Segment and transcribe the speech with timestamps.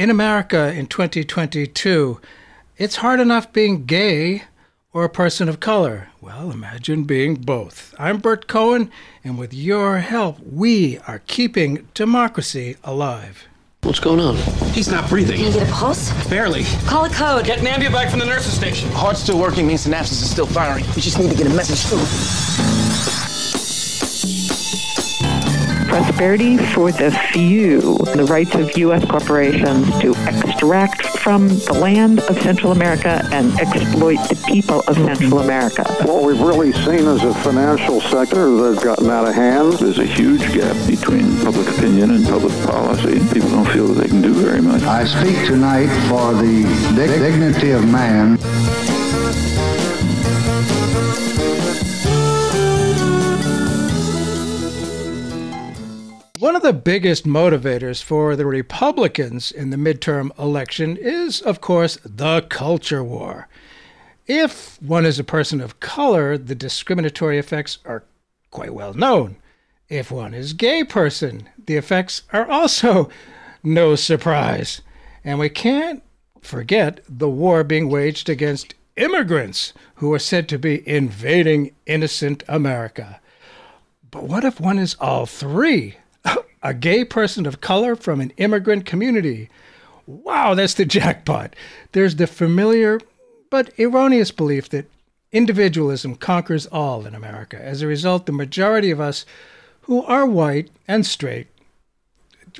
[0.00, 2.18] in America in 2022,
[2.78, 4.44] it's hard enough being gay
[4.94, 6.08] or a person of color.
[6.22, 7.94] Well, imagine being both.
[7.98, 8.90] I'm Bert Cohen,
[9.22, 13.46] and with your help, we are keeping democracy alive.
[13.82, 14.36] What's going on?
[14.72, 15.36] He's not breathing.
[15.36, 16.10] Can you get a pulse?
[16.30, 16.64] Barely.
[16.86, 17.44] Call a code.
[17.44, 18.90] Get Nambia back from the nurse's station.
[18.92, 20.86] Heart's still working means synapses are still firing.
[20.96, 23.19] We just need to get a message through.
[26.20, 29.02] Prosperity for the few, the rights of U.S.
[29.06, 35.38] corporations to extract from the land of Central America and exploit the people of Central
[35.38, 35.82] America.
[36.02, 39.72] What we've really seen is a financial sector that's gotten out of hand.
[39.78, 43.18] There's a huge gap between public opinion and public policy.
[43.32, 44.82] People don't feel that they can do very much.
[44.82, 46.64] I speak tonight for the
[46.94, 48.36] dignity of man.
[56.40, 61.98] One of the biggest motivators for the Republicans in the midterm election is, of course,
[62.02, 63.46] the culture war.
[64.26, 68.04] If one is a person of color, the discriminatory effects are
[68.50, 69.36] quite well known.
[69.90, 73.10] If one is a gay person, the effects are also
[73.62, 74.80] no surprise.
[75.22, 76.02] And we can't
[76.40, 83.20] forget the war being waged against immigrants who are said to be invading innocent America.
[84.10, 85.96] But what if one is all three?
[86.62, 89.48] a gay person of color from an immigrant community.
[90.06, 91.54] Wow, that's the jackpot.
[91.92, 93.00] There's the familiar
[93.50, 94.90] but erroneous belief that
[95.32, 97.60] individualism conquers all in America.
[97.60, 99.26] As a result, the majority of us
[99.82, 101.48] who are white and straight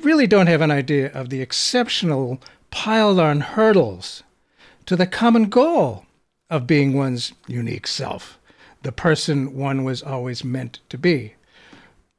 [0.03, 4.23] really don't have an idea of the exceptional piled on hurdles
[4.85, 6.05] to the common goal
[6.49, 8.37] of being one's unique self,
[8.83, 11.35] the person one was always meant to be.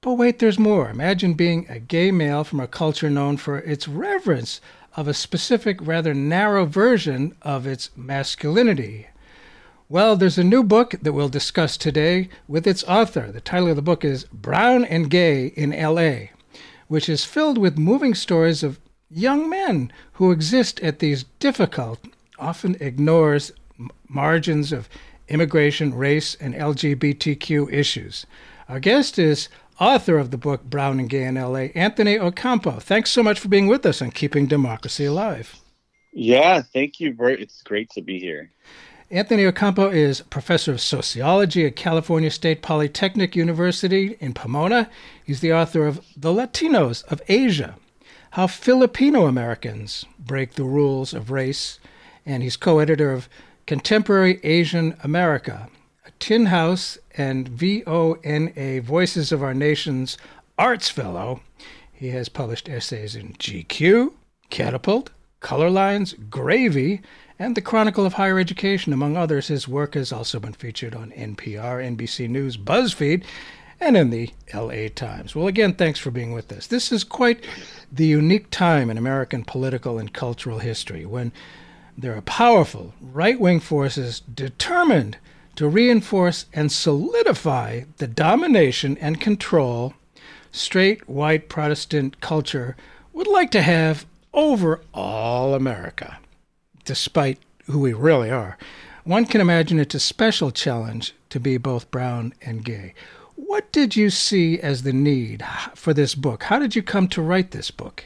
[0.03, 0.91] But wait, there's more.
[0.91, 4.61] Imagine being a gay male from a culture known for its reverence
[4.97, 9.07] of a specific, rather narrow version of its masculinity.
[9.89, 13.31] Well, there's a new book that we'll discuss today with its author.
[13.31, 16.31] The title of the book is Brown and Gay in LA,
[16.89, 22.01] which is filled with moving stories of young men who exist at these difficult,
[22.41, 23.53] often ignores
[24.09, 24.89] margins of
[25.29, 28.27] immigration, race, and LGBTQ issues.
[28.69, 29.49] Our guest is
[29.83, 32.79] author of the book Brown and Gay in LA, Anthony Ocampo.
[32.79, 35.57] Thanks so much for being with us on Keeping Democracy Alive.
[36.13, 37.17] Yeah, thank you.
[37.19, 38.53] It's great to be here.
[39.11, 44.89] Anthony Ocampo is professor of sociology at California State Polytechnic University in Pomona.
[45.25, 47.75] He's the author of The Latinos of Asia
[48.31, 51.81] How Filipino Americans Break the Rules of Race,
[52.25, 53.29] and he's co editor of
[53.67, 55.69] Contemporary Asian America
[56.23, 60.17] Tin House and VONA Voices of Our Nation's
[60.57, 61.41] Arts Fellow.
[61.93, 64.13] He has published essays in GQ,
[64.49, 67.01] Catapult, Color Lines, Gravy,
[67.41, 69.49] and the Chronicle of Higher Education, among others.
[69.49, 73.25] His work has also been featured on NPR, NBC News, BuzzFeed,
[73.81, 75.35] and in the LA Times.
[75.35, 76.69] Well, again, thanks for being with us.
[76.69, 77.45] This is quite
[77.91, 81.33] the unique time in American political and cultural history when
[81.99, 85.17] there are powerful right wing forces determined
[85.57, 89.95] to reinforce and solidify the domination and control
[90.51, 92.77] straight white Protestant culture
[93.13, 96.19] would like to have over all America,
[96.85, 98.57] despite who we really are.
[99.05, 102.95] One can imagine it's a special challenge to be both brown and gay.
[103.35, 106.45] What did you see as the need for this book?
[106.45, 108.05] How did you come to write this book?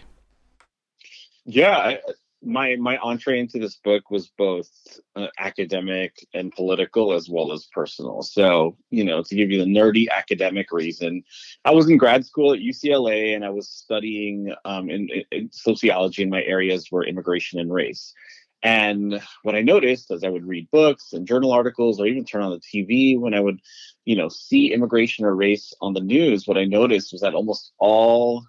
[1.44, 1.98] Yeah,
[2.46, 4.70] my my entree into this book was both
[5.16, 8.22] uh, academic and political as well as personal.
[8.22, 11.22] So you know to give you the nerdy academic reason
[11.64, 16.22] i was in grad school at ucla and i was studying um, in, in sociology
[16.22, 18.14] in my areas were immigration and race.
[18.62, 22.42] And what i noticed as i would read books and journal articles or even turn
[22.42, 23.60] on the tv when i would
[24.04, 27.72] you know see immigration or race on the news what i noticed was that almost
[27.78, 28.44] all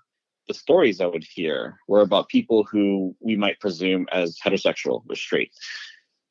[0.48, 5.16] the stories I would hear were about people who we might presume as heterosexual or
[5.16, 5.52] straight.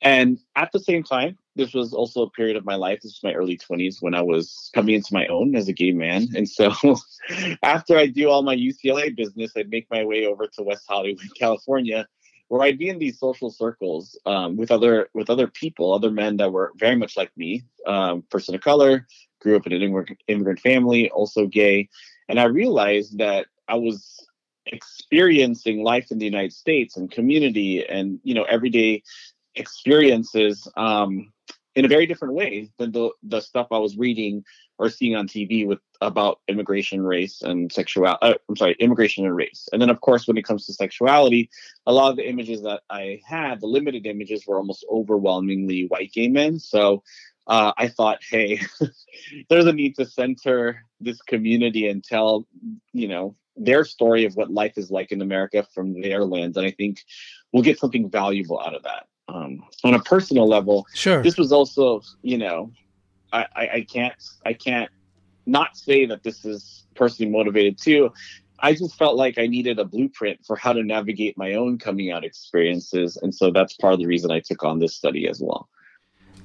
[0.03, 3.01] And at the same time, this was also a period of my life.
[3.03, 5.93] This was my early 20s when I was coming into my own as a gay
[5.93, 6.29] man.
[6.37, 6.73] And so
[7.63, 11.27] after I do all my UCLA business, I'd make my way over to West Hollywood,
[11.39, 12.07] California,
[12.49, 16.37] where I'd be in these social circles um, with other with other people, other men
[16.37, 19.07] that were very much like me, um, person of color,
[19.41, 21.89] grew up in an immigrant, immigrant family, also gay.
[22.29, 24.27] And I realized that I was
[24.67, 29.03] experiencing life in the United States and community and you know everyday
[29.55, 31.33] experiences um,
[31.75, 34.45] in a very different way than the the stuff I was reading
[34.79, 38.19] or seeing on TV with about immigration, race, and sexuality.
[38.23, 39.69] Uh, I'm sorry, immigration and race.
[39.73, 41.49] And then, of course, when it comes to sexuality,
[41.87, 46.13] a lot of the images that I had, the limited images, were almost overwhelmingly white
[46.13, 46.59] gay men.
[46.59, 47.03] So
[47.47, 48.61] uh, I thought, hey,
[49.49, 52.47] there's a need to center this community and tell,
[52.93, 56.57] you know, their story of what life is like in America from their lens.
[56.57, 57.05] And I think
[57.53, 59.07] we'll get something valuable out of that.
[59.29, 61.23] Um, on a personal level, sure.
[61.23, 62.71] This was also, you know,
[63.33, 64.15] I, I, I can't,
[64.45, 64.91] I can't
[65.47, 68.13] not say that this is personally motivated too.
[68.61, 72.11] I just felt like I needed a blueprint for how to navigate my own coming
[72.11, 73.17] out experiences.
[73.19, 75.69] And so that's part of the reason I took on this study as well.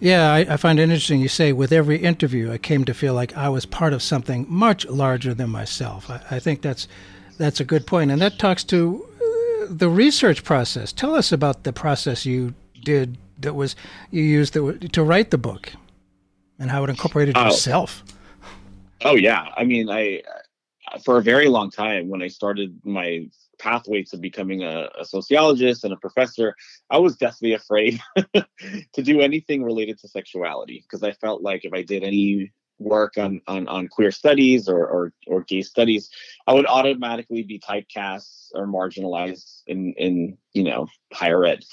[0.01, 1.21] Yeah, I, I, find it interesting.
[1.21, 4.47] You say with every interview, I came to feel like I was part of something
[4.49, 6.09] much larger than myself.
[6.09, 6.87] I, I think that's
[7.37, 10.91] that's a good point, and that talks to uh, the research process.
[10.91, 13.75] Tell us about the process you did that was
[14.09, 15.71] you used to, to write the book,
[16.57, 17.45] and how it incorporated oh.
[17.45, 18.03] yourself.
[19.03, 20.23] Oh yeah, I mean, I
[21.05, 23.27] for a very long time when I started my
[23.61, 26.55] pathway to becoming a, a sociologist and a professor,
[26.89, 27.99] I was deathly afraid
[28.35, 33.13] to do anything related to sexuality because I felt like if I did any work
[33.17, 36.09] on on, on queer studies or, or or gay studies,
[36.47, 41.63] I would automatically be typecast or marginalized in in you know higher ed.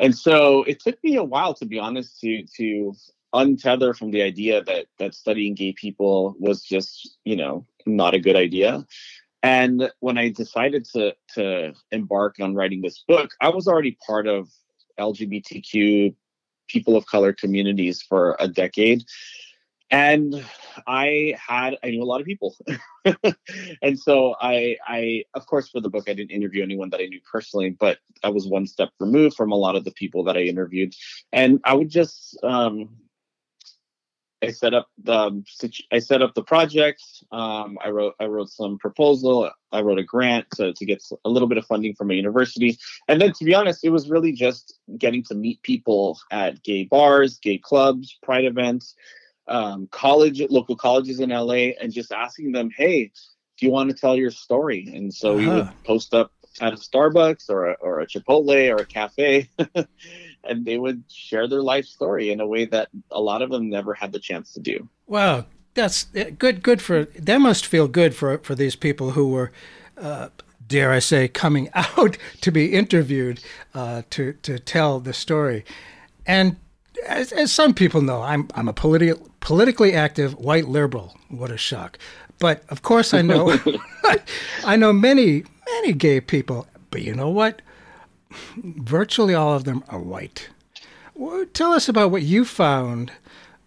[0.00, 2.94] And so it took me a while, to be honest, to to
[3.34, 8.20] untether from the idea that that studying gay people was just you know not a
[8.20, 8.84] good idea
[9.42, 14.26] and when I decided to to embark on writing this book, I was already part
[14.26, 14.48] of
[14.98, 16.14] LGBTQ
[16.68, 19.04] people of color communities for a decade.
[19.90, 20.44] And
[20.86, 22.56] I had I knew a lot of people.
[23.82, 27.06] and so I I of course for the book I didn't interview anyone that I
[27.06, 30.36] knew personally, but I was one step removed from a lot of the people that
[30.36, 30.94] I interviewed.
[31.32, 32.90] And I would just um
[34.42, 35.42] I set up the
[35.92, 37.02] I set up the project.
[37.32, 39.50] Um, I wrote I wrote some proposal.
[39.72, 42.78] I wrote a grant to, to get a little bit of funding from a university.
[43.08, 46.84] And then to be honest, it was really just getting to meet people at gay
[46.84, 48.94] bars, gay clubs, pride events,
[49.48, 53.10] um, college local colleges in LA, and just asking them, hey,
[53.58, 54.90] do you want to tell your story?
[54.94, 55.38] And so uh-huh.
[55.38, 55.72] we would uh-huh.
[55.84, 59.48] post up at a Starbucks or a, or a Chipotle or a cafe.
[60.48, 63.68] and they would share their life story in a way that a lot of them
[63.68, 64.88] never had the chance to do.
[65.06, 66.62] Wow, that's eh, good.
[66.62, 69.52] Good for that must feel good for for these people who were.
[69.96, 70.28] Uh,
[70.66, 73.40] dare I say, coming out to be interviewed
[73.74, 75.64] uh, to to tell the story,
[76.26, 76.56] and
[77.06, 81.16] as, as some people know, I'm I'm a politi- politically active white liberal.
[81.28, 81.98] What a shock!
[82.38, 83.58] But of course, I know
[84.64, 86.66] I know many many gay people.
[86.90, 87.60] But you know what?
[88.56, 90.48] Virtually all of them are white.
[91.52, 93.12] Tell us about what you found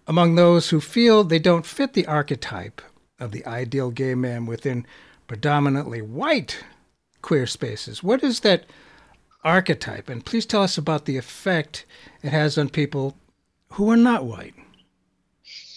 [0.08, 2.81] among those who feel they don't fit the archetype
[3.19, 4.86] of the ideal gay man within
[5.28, 6.63] predominantly white
[7.22, 8.04] queer spaces.
[8.04, 8.66] What is that
[9.44, 10.10] archetype?
[10.10, 11.86] And please tell us about the effect
[12.24, 13.16] it has on people
[13.72, 14.54] who are not white.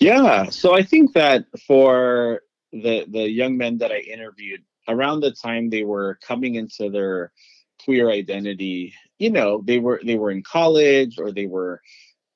[0.01, 2.43] Yeah, so I think that for
[2.73, 7.33] the the young men that I interviewed around the time they were coming into their
[7.85, 11.81] queer identity you know they were they were in college or they were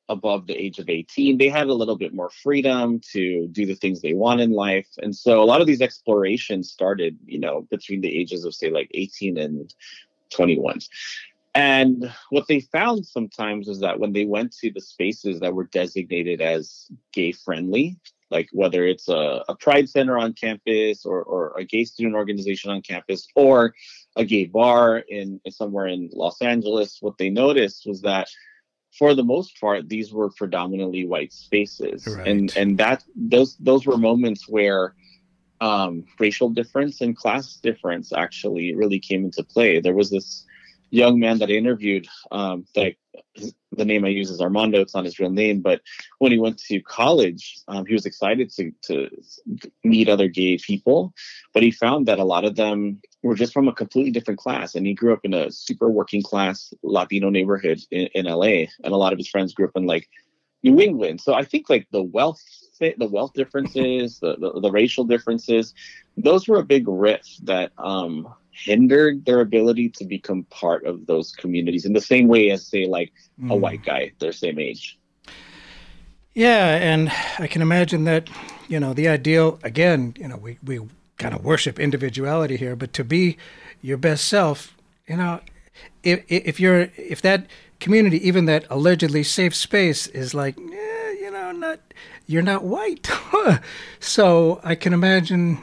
[0.08, 3.74] above the age of 18 they had a little bit more freedom to do the
[3.74, 4.88] things they want in life.
[5.02, 8.70] And so a lot of these explorations started you know between the ages of say
[8.70, 9.74] like 18 and
[10.30, 10.80] 21
[11.54, 15.64] and what they found sometimes is that when they went to the spaces that were
[15.64, 17.96] designated as gay friendly
[18.30, 22.70] like whether it's a, a pride center on campus or, or a gay student organization
[22.70, 23.74] on campus or
[24.16, 28.28] a gay bar in, somewhere in Los Angeles, what they noticed was that
[28.98, 32.26] for the most part, these were predominantly white spaces, right.
[32.26, 34.94] and and that those those were moments where
[35.60, 39.80] um, racial difference and class difference actually really came into play.
[39.80, 40.44] There was this
[40.90, 42.94] young man that I interviewed um, that
[43.72, 44.80] the name I use is Armando.
[44.80, 45.80] It's not his real name, but
[46.18, 49.10] when he went to college, um, he was excited to to
[49.84, 51.12] meet other gay people,
[51.52, 54.74] but he found that a lot of them were just from a completely different class.
[54.74, 58.92] And he grew up in a super working class Latino neighborhood in, in LA, and
[58.92, 60.08] a lot of his friends grew up in like
[60.62, 61.20] New England.
[61.20, 62.42] So I think like the wealth
[62.78, 65.74] the wealth differences, the, the, the racial differences,
[66.16, 68.32] those were a big rift that um,
[68.64, 72.86] hindered their ability to become part of those communities in the same way as say
[72.86, 73.50] like mm.
[73.50, 74.98] a white guy their same age
[76.34, 78.28] yeah and i can imagine that
[78.68, 80.80] you know the ideal again you know we, we
[81.18, 83.36] kind of worship individuality here but to be
[83.82, 85.40] your best self you know
[86.02, 87.46] if, if you're if that
[87.80, 91.80] community even that allegedly safe space is like eh, you know not
[92.28, 93.10] you're not white.
[94.00, 95.58] so I can imagine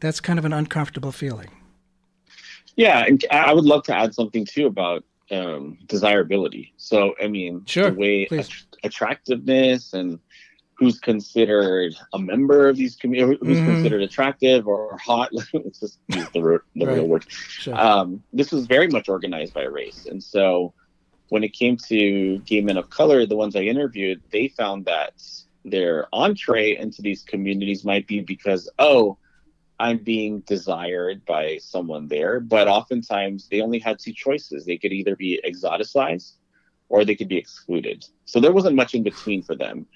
[0.00, 1.48] that's kind of an uncomfortable feeling.
[2.80, 6.72] Yeah, and I would love to add something too about um, desirability.
[6.78, 10.18] So, I mean, sure, the way att- attractiveness and
[10.78, 13.66] who's considered a member of these communities, who's mm-hmm.
[13.66, 15.28] considered attractive or hot.
[15.32, 16.40] Let's just use the,
[16.74, 16.94] the right.
[16.96, 17.30] real word.
[17.30, 17.78] Sure.
[17.78, 20.72] Um, this was very much organized by race, and so
[21.28, 25.12] when it came to gay men of color, the ones I interviewed, they found that
[25.66, 29.18] their entree into these communities might be because, oh,
[29.80, 32.38] I'm being desired by someone there.
[32.38, 34.66] But oftentimes they only had two choices.
[34.66, 36.32] They could either be exoticized
[36.90, 38.04] or they could be excluded.
[38.26, 39.86] So there wasn't much in between for them.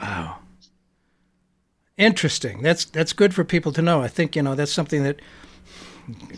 [0.00, 0.38] Wow.
[1.96, 2.62] Interesting.
[2.62, 4.00] That's that's good for people to know.
[4.00, 5.20] I think, you know, that's something that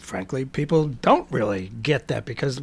[0.00, 2.62] frankly people don't really get that because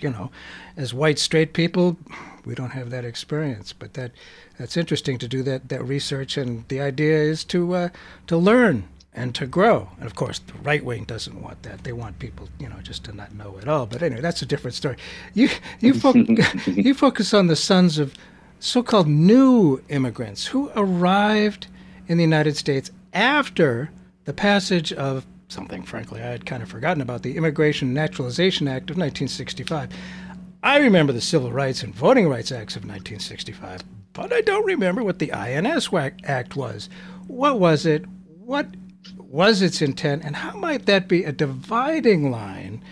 [0.00, 0.32] you know,
[0.76, 1.96] as white straight people,
[2.44, 3.72] we don't have that experience.
[3.72, 4.10] But that
[4.58, 7.88] that's interesting to do that that research and the idea is to uh,
[8.26, 9.90] to learn and to grow.
[9.98, 11.84] And of course, the right wing doesn't want that.
[11.84, 13.86] They want people, you know, just to not know at all.
[13.86, 14.96] But anyway, that's a different story.
[15.34, 15.48] You
[15.80, 16.14] you fo-
[16.66, 18.14] you focus on the sons of
[18.58, 21.66] so-called new immigrants who arrived
[22.06, 23.90] in the United States after
[24.24, 28.90] the passage of something, frankly, I had kind of forgotten about the Immigration Naturalization Act
[28.90, 29.90] of 1965.
[30.62, 35.02] I remember the Civil Rights and Voting Rights Acts of 1965, but I don't remember
[35.02, 35.88] what the INS
[36.24, 36.88] Act was.
[37.26, 38.04] What was it?
[38.44, 38.68] What
[39.18, 40.24] was its intent?
[40.24, 42.82] And how might that be a dividing line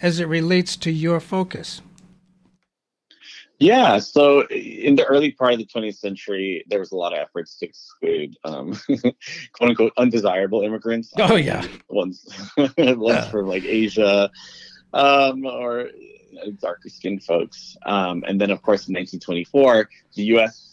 [0.00, 1.82] as it relates to your focus?
[3.60, 7.18] Yeah, so in the early part of the 20th century, there was a lot of
[7.18, 8.78] efforts to exclude um,
[9.52, 11.12] quote unquote undesirable immigrants.
[11.18, 12.24] Oh yeah, ones
[12.56, 13.30] ones yeah.
[13.30, 14.30] from like Asia
[14.94, 15.90] um, or
[16.60, 17.76] darker skinned folks.
[17.84, 20.67] Um, and then, of course, in 1924, the U.S.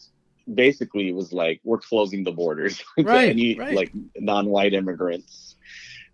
[0.52, 3.75] basically it was like, we're closing the borders to right, any right.
[3.75, 5.56] like non-white immigrants.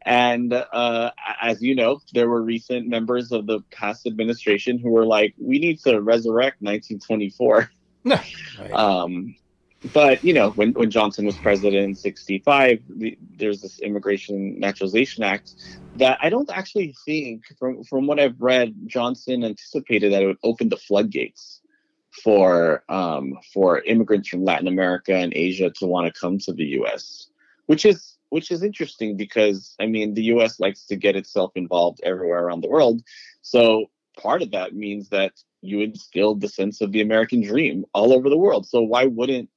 [0.04, 1.12] And uh,
[1.42, 5.60] as you know, there were recent members of the past administration who were like, we
[5.60, 7.72] need to resurrect 1924.
[8.06, 8.72] right.
[8.74, 9.36] um,
[9.94, 15.24] but, you know, when, when Johnson was president in 65, the, there's this Immigration Naturalization
[15.24, 15.54] Act
[15.98, 20.38] that I don't actually think, from, from what I've read, Johnson anticipated that it would
[20.44, 21.61] open the floodgates
[22.12, 26.66] for um, for immigrants from Latin America and Asia to want to come to the
[26.66, 27.28] U.S.,
[27.68, 30.60] which is which is interesting because I mean the U.S.
[30.60, 33.02] likes to get itself involved everywhere around the world.
[33.42, 38.14] So part of that means that you instilled the sense of the American dream all
[38.14, 38.68] over the world.
[38.68, 39.50] So why wouldn't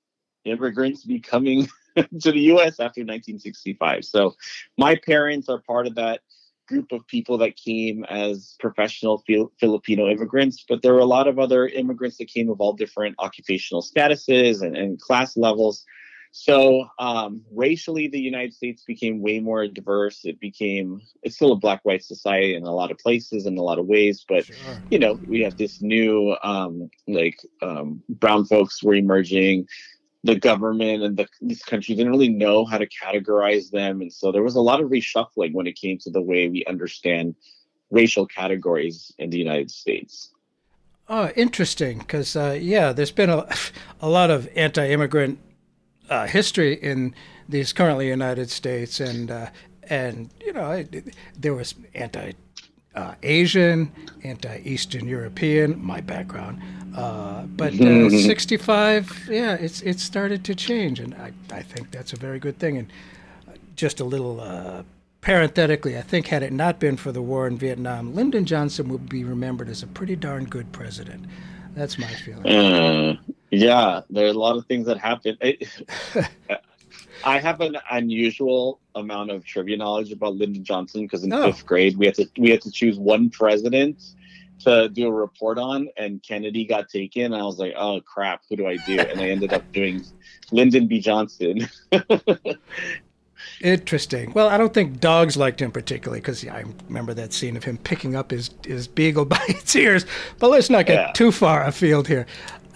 [0.45, 2.81] immigrants be coming to the U.S.
[2.81, 4.05] after 1965?
[4.05, 4.35] So
[4.77, 6.21] my parents are part of that
[6.67, 9.23] group of people that came as professional
[9.61, 13.15] Filipino immigrants, but there were a lot of other immigrants that came of all different
[13.19, 15.85] occupational statuses and, and class levels.
[16.37, 20.23] So um, racially, the United States became way more diverse.
[20.25, 23.79] It became it's still a black-white society in a lot of places in a lot
[23.79, 24.57] of ways, but sure.
[24.91, 29.69] you know we have this new um, like um, brown folks were emerging.
[30.25, 34.33] The government and the, these countries didn't really know how to categorize them, and so
[34.33, 37.35] there was a lot of reshuffling when it came to the way we understand
[37.91, 40.33] racial categories in the United States.
[41.09, 41.99] Oh, interesting.
[41.99, 43.47] Because uh, yeah, there's been a,
[44.01, 45.39] a lot of anti-immigrant
[46.09, 47.15] uh, history in
[47.49, 49.51] these currently United States, and uh,
[49.89, 50.85] and you know
[51.39, 52.33] there was anti
[52.95, 56.61] uh, Asian, anti Eastern European, my background.
[56.97, 62.13] Uh, but uh, 65, yeah, it's it started to change, and I, I think that's
[62.13, 62.79] a very good thing.
[62.79, 62.93] And
[63.75, 64.85] just a little uh,
[65.21, 69.09] parenthetically, I think had it not been for the war in Vietnam, Lyndon Johnson would
[69.09, 71.25] be remembered as a pretty darn good president.
[71.75, 72.47] That's my feeling.
[72.47, 73.17] Uh,
[73.51, 75.37] yeah, there are a lot of things that happen.
[75.43, 75.59] I
[77.25, 81.47] have an unusual amount of trivia knowledge about Lyndon Johnson because in oh.
[81.47, 84.03] fifth grade we had to we had to choose one president
[84.61, 87.33] to do a report on, and Kennedy got taken.
[87.33, 88.99] And I was like, oh crap, who do I do?
[88.99, 90.05] And I ended up doing
[90.53, 91.01] Lyndon B.
[91.01, 91.69] Johnson.
[93.61, 94.33] Interesting.
[94.33, 97.65] Well, I don't think dogs liked him particularly because yeah, I remember that scene of
[97.65, 100.07] him picking up his, his beagle by its ears.
[100.39, 101.13] But let's not get yeah.
[101.13, 102.27] too far afield here.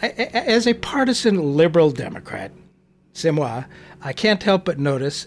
[0.03, 2.53] I, as a partisan liberal Democrat,
[3.13, 3.65] c'est moi,
[4.01, 5.27] I can't help but notice,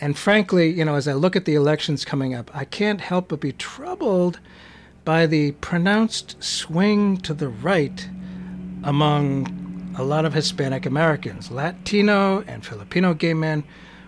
[0.00, 3.28] and frankly, you know, as I look at the elections coming up, I can't help
[3.28, 4.40] but be troubled
[5.04, 8.08] by the pronounced swing to the right
[8.84, 11.50] among a lot of Hispanic Americans.
[11.50, 13.64] Latino and Filipino gay men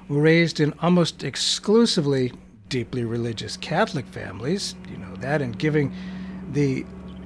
[0.08, 2.32] were raised in almost exclusively
[2.68, 5.92] deeply religious Catholic families, you know that, and giving
[6.52, 6.84] the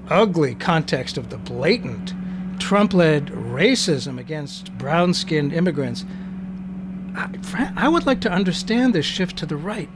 [0.08, 2.14] ugly context of the blatant
[2.58, 6.04] Trump led racism against brown skinned immigrants.
[7.14, 9.88] I, I would like to understand this shift to the right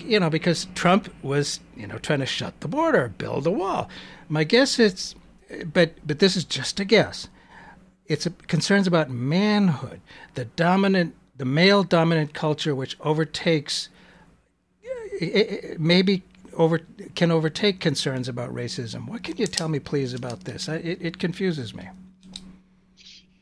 [0.00, 3.88] you know, because Trump was, you know, trying to shut the border, build a wall.
[4.28, 5.14] My guess is,
[5.72, 7.28] but but this is just a guess.
[8.06, 10.00] It's a, concerns about manhood,
[10.34, 13.88] the dominant, the male dominant culture which overtakes,
[15.78, 16.22] maybe
[16.54, 16.80] over
[17.14, 19.08] can overtake concerns about racism.
[19.08, 20.68] What can you tell me, please, about this?
[20.68, 21.88] I, it, it confuses me.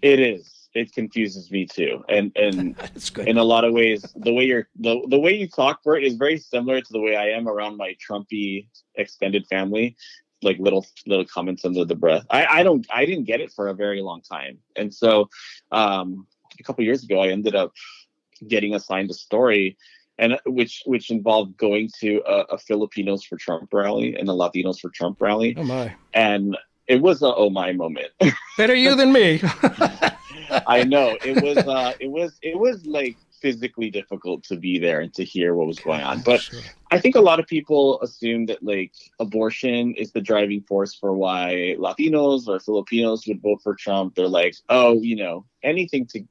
[0.02, 0.55] It is.
[0.76, 2.76] It confuses me too, and and
[3.26, 6.14] in a lot of ways, the way you're the, the way you talk, Bert, is
[6.14, 9.96] very similar to the way I am around my Trumpy extended family
[10.42, 12.24] like little little comments under the breath.
[12.30, 14.58] I, I don't I didn't get it for a very long time.
[14.76, 15.28] And so
[15.72, 16.26] um
[16.58, 17.72] a couple years ago I ended up
[18.46, 19.76] getting assigned a story
[20.18, 24.80] and which which involved going to a, a, Filipinos for Trump rally and a Latinos
[24.80, 25.54] for Trump rally.
[25.56, 25.94] Oh my!
[26.14, 26.56] And
[26.88, 28.08] it was a oh my moment.
[28.56, 29.40] Better you than me.
[30.66, 31.58] I know it was.
[31.58, 32.38] Uh, it was.
[32.42, 36.20] It was like physically difficult to be there and to hear what was going on.
[36.20, 36.60] But sure.
[36.90, 41.12] I think a lot of people assume that like abortion is the driving force for
[41.12, 44.14] why Latinos or Filipinos would vote for Trump.
[44.14, 46.22] They're like, oh, you know, anything to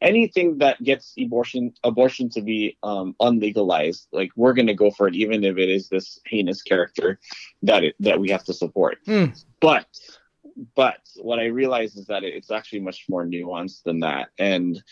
[0.00, 5.14] anything that gets abortion abortion to be um, unlegalized, like we're gonna go for it,
[5.14, 7.18] even if it is this heinous character
[7.62, 8.98] that it that we have to support.
[9.06, 9.42] Mm.
[9.60, 9.86] But
[10.74, 14.28] but what I realize is that it's actually much more nuanced than that.
[14.38, 14.82] And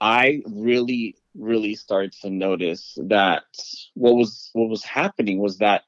[0.00, 3.44] I really, really started to notice that
[3.94, 5.82] what was what was happening was that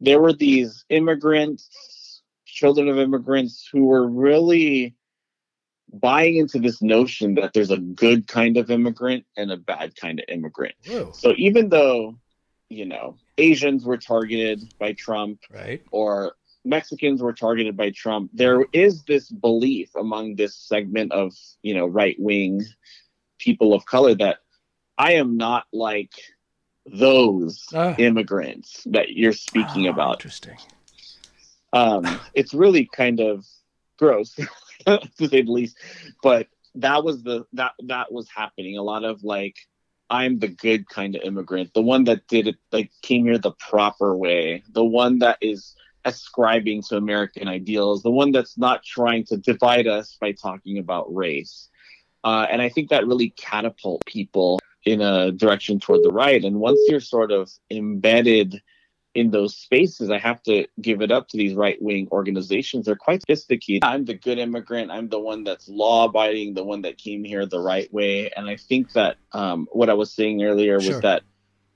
[0.00, 4.94] there were these immigrants, children of immigrants, who were really
[5.92, 10.18] buying into this notion that there's a good kind of immigrant and a bad kind
[10.18, 10.74] of immigrant.
[10.86, 11.12] Whoa.
[11.12, 12.16] So even though,
[12.68, 16.32] you know, Asians were targeted by Trump, right, or
[16.64, 21.86] Mexicans were targeted by Trump, there is this belief among this segment of, you know,
[21.86, 22.62] right wing
[23.38, 24.38] people of color that
[24.98, 26.12] I am not like
[26.86, 30.16] those uh, immigrants that you're speaking oh, about.
[30.16, 30.56] Interesting.
[31.72, 33.44] Um, it's really kind of
[33.98, 34.34] gross
[34.86, 35.76] to say the least,
[36.22, 36.46] but
[36.76, 38.78] that was the that that was happening.
[38.78, 39.56] A lot of like,
[40.08, 43.52] I'm the good kind of immigrant, the one that did it like came here the
[43.52, 49.24] proper way, the one that is ascribing to American ideals, the one that's not trying
[49.24, 51.68] to divide us by talking about race.
[52.26, 56.42] Uh, and I think that really catapult people in a direction toward the right.
[56.42, 58.60] And once you're sort of embedded
[59.14, 62.86] in those spaces, I have to give it up to these right wing organizations.
[62.86, 63.84] They're quite sophisticated.
[63.84, 64.90] I'm the good immigrant.
[64.90, 68.30] I'm the one that's law abiding, the one that came here the right way.
[68.36, 70.94] And I think that um, what I was saying earlier sure.
[70.94, 71.22] was that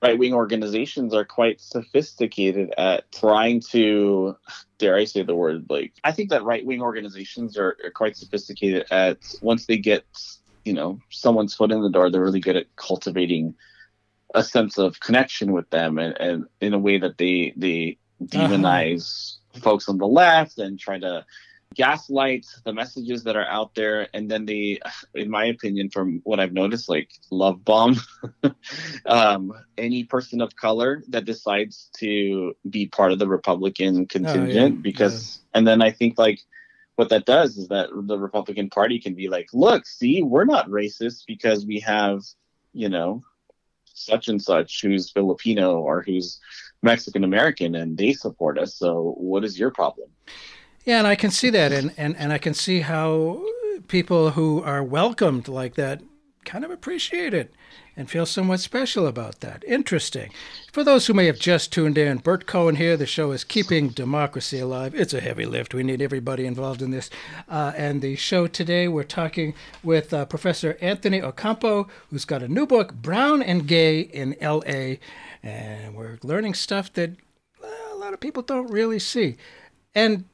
[0.01, 4.35] right wing organizations are quite sophisticated at trying to,
[4.79, 8.17] dare I say the word, like, I think that right wing organizations are, are quite
[8.17, 10.03] sophisticated at once they get
[10.65, 13.55] you know someone's foot in the door they're really good at cultivating
[14.33, 19.37] a sense of connection with them and, and in a way that they they demonize
[19.53, 19.61] uh-huh.
[19.61, 21.25] folks on the left and try to
[21.73, 24.77] gaslight the messages that are out there and then they
[25.15, 27.95] in my opinion from what i've noticed like love bomb
[29.05, 34.75] um, any person of color that decides to be part of the republican contingent oh,
[34.75, 34.81] yeah.
[34.81, 35.57] because yeah.
[35.57, 36.41] and then i think like
[36.95, 40.69] what that does is that the Republican Party can be like, look, see, we're not
[40.69, 42.21] racist because we have,
[42.73, 43.21] you know,
[43.85, 46.39] such and such who's Filipino or who's
[46.83, 48.75] Mexican American and they support us.
[48.75, 50.09] So what is your problem?
[50.85, 53.43] Yeah, and I can see that and, and, and I can see how
[53.87, 56.01] people who are welcomed like that
[56.45, 57.53] kind of appreciate it
[57.95, 59.63] and feel somewhat special about that.
[59.67, 60.31] Interesting.
[60.71, 62.95] For those who may have just tuned in, Bert Cohen here.
[62.95, 64.95] The show is Keeping Democracy Alive.
[64.95, 65.73] It's a heavy lift.
[65.73, 67.09] We need everybody involved in this.
[67.49, 72.47] Uh, and the show today, we're talking with uh, Professor Anthony Ocampo, who's got a
[72.47, 74.99] new book, Brown and Gay in L.A.
[75.43, 77.11] And we're learning stuff that
[77.61, 79.35] well, a lot of people don't really see.
[79.93, 80.25] And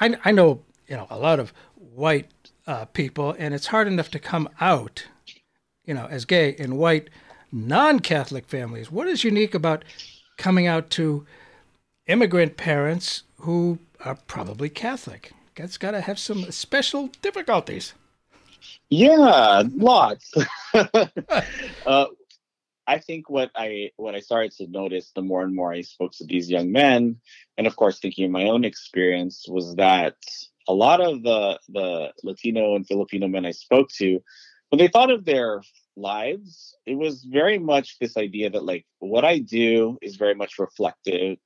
[0.00, 2.30] I, I know, you know, a lot of white
[2.66, 5.06] uh, people, and it's hard enough to come out
[5.84, 7.10] you know, as gay in white
[7.52, 8.90] non-Catholic families.
[8.90, 9.84] What is unique about
[10.36, 11.26] coming out to
[12.06, 15.32] immigrant parents who are probably Catholic?
[15.56, 17.94] That's got to have some special difficulties.
[18.90, 20.32] Yeah, lots.
[21.86, 22.06] uh,
[22.86, 26.12] I think what I what I started to notice the more and more I spoke
[26.12, 27.16] to these young men,
[27.56, 30.16] and of course thinking of my own experience, was that
[30.68, 34.22] a lot of the the Latino and Filipino men I spoke to
[34.74, 35.62] when they thought of their
[35.96, 40.58] lives, it was very much this idea that like what I do is very much
[40.58, 41.38] reflective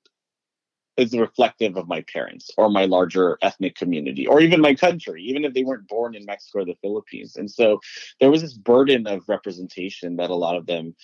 [0.97, 5.45] is reflective of my parents or my larger ethnic community or even my country, even
[5.45, 7.37] if they weren't born in Mexico or the Philippines.
[7.37, 7.81] And so
[8.19, 10.95] there was this burden of representation that a lot of them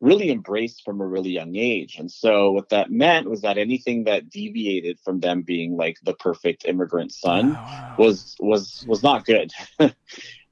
[0.00, 1.96] really embraced from a really young age.
[1.96, 6.14] And so what that meant was that anything that deviated from them being like the
[6.14, 7.96] perfect immigrant son wow.
[7.98, 9.50] was was was not good.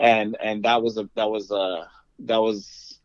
[0.01, 1.89] and and that was a that was a
[2.21, 2.99] that was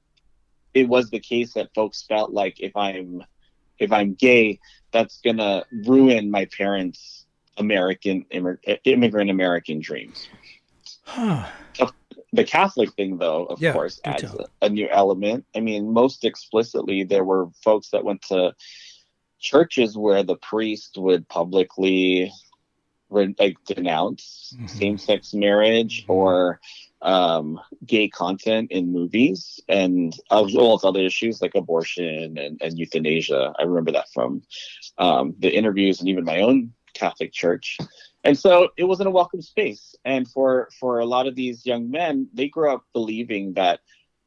[0.73, 3.23] it was the case that folks felt like if I'm
[3.77, 4.60] if I'm gay,
[4.91, 7.25] that's gonna ruin my parents'
[7.58, 8.25] American
[8.86, 10.27] immigrant American dreams.
[11.08, 11.45] Huh.
[12.34, 15.45] The Catholic thing, though, of yeah, course, adds a, a new element.
[15.55, 18.53] I mean, most explicitly, there were folks that went to
[19.39, 22.34] churches where the priest would publicly
[23.10, 24.67] like denounce mm-hmm.
[24.67, 26.12] same-sex marriage mm-hmm.
[26.12, 26.60] or
[27.06, 32.78] um, gay content in movies and as well as other issues like abortion and, and
[32.78, 33.54] euthanasia.
[33.60, 34.41] I remember that from
[34.98, 37.78] um, the interviews and even my own Catholic church.
[38.24, 39.94] And so it wasn't a welcome space.
[40.04, 43.82] And for for a lot of these young men, they grew up believing that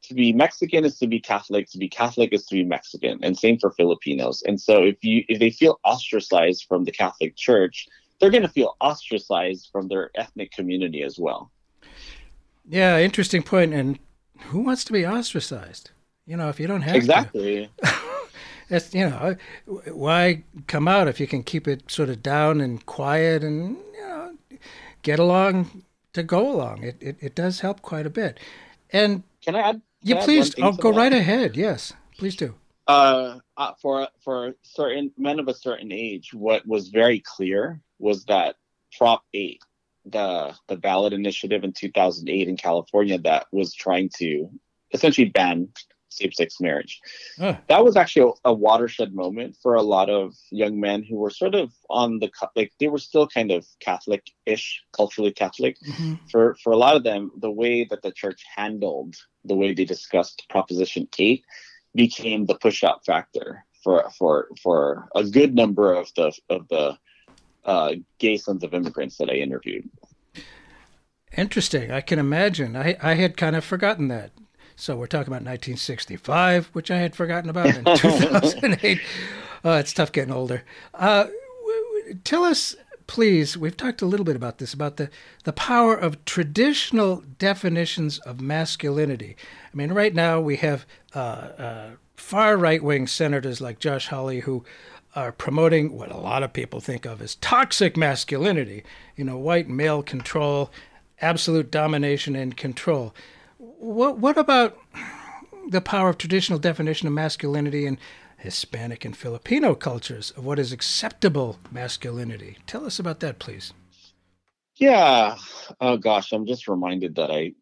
[0.05, 3.37] to be Mexican is to be Catholic, to be Catholic is to be Mexican, and
[3.37, 4.43] same for Filipinos.
[4.47, 7.89] And so if you if they feel ostracized from the Catholic Church,
[8.21, 11.51] they're going to feel ostracized from their ethnic community as well.
[12.69, 13.73] Yeah, interesting point.
[13.73, 13.99] And
[14.47, 15.91] who wants to be ostracized?
[16.27, 17.71] You know, if you don't have exactly.
[18.69, 22.85] That's you know, why come out if you can keep it sort of down and
[22.85, 24.37] quiet and you know,
[25.03, 26.83] get along to go along.
[26.83, 28.39] It it, it does help quite a bit.
[28.91, 29.83] And can I add?
[30.07, 30.55] Can yeah, please.
[30.61, 30.99] Oh, go that?
[30.99, 31.57] right ahead.
[31.57, 32.55] Yes, please do.
[32.87, 38.25] Uh, uh, for for certain men of a certain age, what was very clear was
[38.27, 38.57] that
[38.97, 39.63] Prop Eight
[40.11, 44.49] the the ballot initiative in 2008 in California that was trying to
[44.93, 45.69] essentially ban
[46.11, 47.01] same-sex marriage.
[47.39, 47.57] Huh.
[47.69, 51.31] That was actually a, a, watershed moment for a lot of young men who were
[51.31, 55.77] sort of on the like they were still kind of Catholic-ish, culturally Catholic.
[55.81, 56.15] Mm-hmm.
[56.31, 59.85] For for a lot of them, the way that the church handled the way they
[59.85, 61.45] discussed Proposition Eight
[61.95, 66.99] became the push-out factor for for for a good number of the of the
[67.69, 69.89] uh, gay sons of immigrants that I interviewed.
[71.37, 71.93] Interesting.
[71.93, 72.75] I can imagine.
[72.75, 74.31] I, I had kind of forgotten that.
[74.75, 79.01] So we're talking about 1965, which I had forgotten about, in 2008.
[79.65, 80.65] oh, it's tough getting older.
[80.95, 81.27] Uh,
[82.25, 82.75] tell us,
[83.07, 85.11] please, we've talked a little bit about this, about the,
[85.45, 89.37] the power of traditional definitions of masculinity.
[89.71, 94.41] I mean, right now we have uh, uh, far right wing senators like Josh Hawley
[94.41, 94.65] who
[95.19, 98.85] are promoting what a lot of people think of as toxic masculinity,
[99.17, 100.71] you know, white male control,
[101.21, 103.15] absolute domination and control.
[103.59, 104.79] What what about
[105.69, 107.99] the power of traditional definition of masculinity in
[108.39, 112.59] Hispanic and Filipino cultures of what is acceptable masculinity?
[112.67, 113.73] Tell us about that, please.
[114.77, 115.37] Yeah.
[115.81, 117.53] Oh gosh, I'm just reminded that I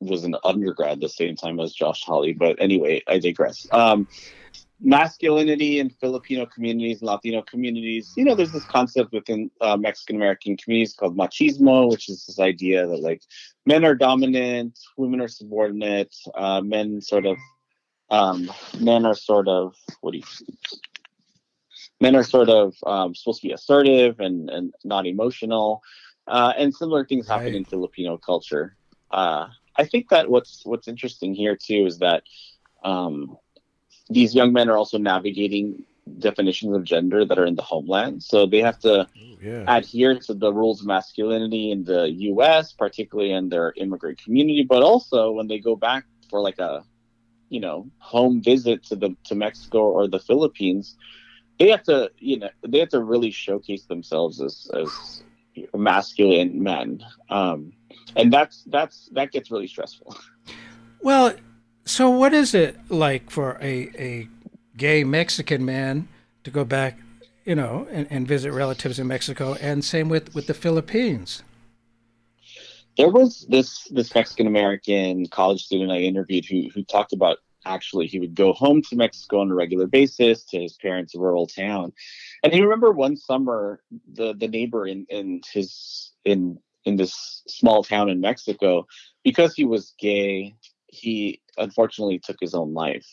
[0.00, 3.66] was an undergrad the same time as Josh Hawley, but anyway, I digress.
[3.70, 4.08] Um,
[4.80, 10.16] masculinity in Filipino communities and Latino communities, you know, there's this concept within uh, Mexican
[10.16, 13.22] American communities called machismo, which is this idea that like
[13.66, 17.36] men are dominant, women are subordinate, uh, men sort of,
[18.10, 20.24] um, men are sort of, what do you,
[22.00, 25.82] men are sort of um, supposed to be assertive and, and not emotional.
[26.26, 27.54] Uh, and similar things happen right.
[27.54, 28.76] in Filipino culture.
[29.10, 32.22] Uh, I think that what's what's interesting here too is that
[32.84, 33.36] um,
[34.10, 35.84] these young men are also navigating
[36.18, 38.22] definitions of gender that are in the homeland.
[38.22, 39.06] So they have to
[39.40, 39.64] yeah.
[39.68, 44.82] adhere to the rules of masculinity in the US, particularly in their immigrant community, but
[44.82, 46.84] also when they go back for like a
[47.48, 50.96] you know home visit to the to Mexico or the Philippines,
[51.58, 55.22] they have to you know they have to really showcase themselves as as
[55.74, 57.04] masculine men.
[57.28, 57.72] Um,
[58.16, 60.16] and that's that's that gets really stressful.
[61.02, 61.34] Well,
[61.84, 64.28] so, what is it like for a, a
[64.76, 66.08] gay Mexican man
[66.44, 66.98] to go back,
[67.44, 69.54] you know, and, and visit relatives in Mexico?
[69.60, 71.42] And same with, with the Philippines.
[72.96, 78.06] There was this this Mexican American college student I interviewed who who talked about actually
[78.06, 81.92] he would go home to Mexico on a regular basis to his parents' rural town,
[82.42, 83.80] and he remember one summer
[84.12, 88.86] the the neighbor in in his in in this small town in Mexico
[89.22, 90.54] because he was gay
[90.92, 93.06] he unfortunately took his own life.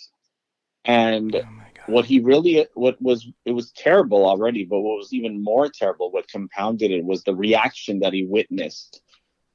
[0.85, 1.45] And oh
[1.87, 6.11] what he really, what was, it was terrible already, but what was even more terrible,
[6.11, 9.01] what compounded it was the reaction that he witnessed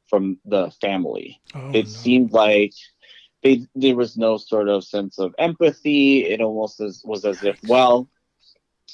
[0.08, 1.40] from the family.
[1.54, 1.90] Oh, it no.
[1.90, 2.72] seemed like
[3.42, 6.24] they, there was no sort of sense of empathy.
[6.24, 8.08] It almost as, was as if, well,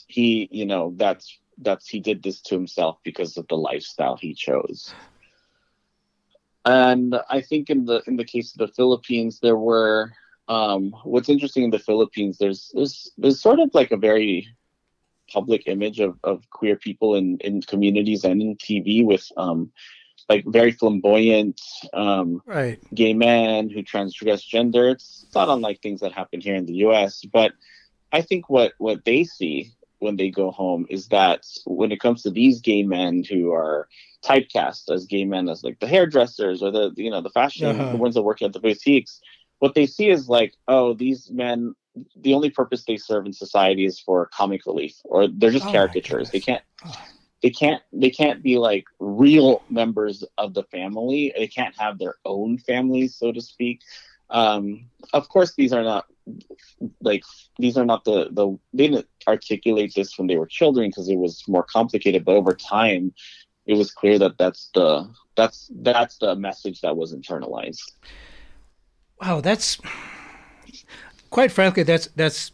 [0.06, 4.32] he, you know, that's that's he did this to himself because of the lifestyle he
[4.32, 4.94] chose.
[6.68, 10.12] And I think in the in the case of the Philippines, there were
[10.48, 12.36] um, what's interesting in the Philippines.
[12.36, 14.46] There's there's there's sort of like a very
[15.32, 19.72] public image of, of queer people in, in communities and in TV with um,
[20.28, 21.58] like very flamboyant
[21.94, 22.78] um, right.
[22.94, 24.90] gay men who transgress gender.
[24.90, 27.24] It's not unlike things that happen here in the U.S.
[27.32, 27.52] But
[28.12, 32.22] I think what what they see when they go home is that when it comes
[32.22, 33.88] to these gay men who are
[34.24, 37.92] typecast as gay men as like the hairdressers or the you know the fashion uh-huh.
[37.92, 39.20] the ones that work at the boutiques
[39.60, 41.74] what they see is like oh these men
[42.16, 45.72] the only purpose they serve in society is for comic relief or they're just oh
[45.72, 46.30] caricatures.
[46.30, 46.62] They can't
[47.42, 51.32] they can't they can't be like real members of the family.
[51.36, 53.80] They can't have their own families so to speak.
[54.30, 56.06] Um, of course these are not
[57.00, 57.24] like
[57.58, 61.18] these are not the the they didn't articulate this when they were children because it
[61.18, 63.12] was more complicated but over time
[63.68, 67.92] it was clear that that's the that's that's the message that was internalized.
[69.20, 69.78] Wow, that's
[71.30, 72.50] quite frankly that's that's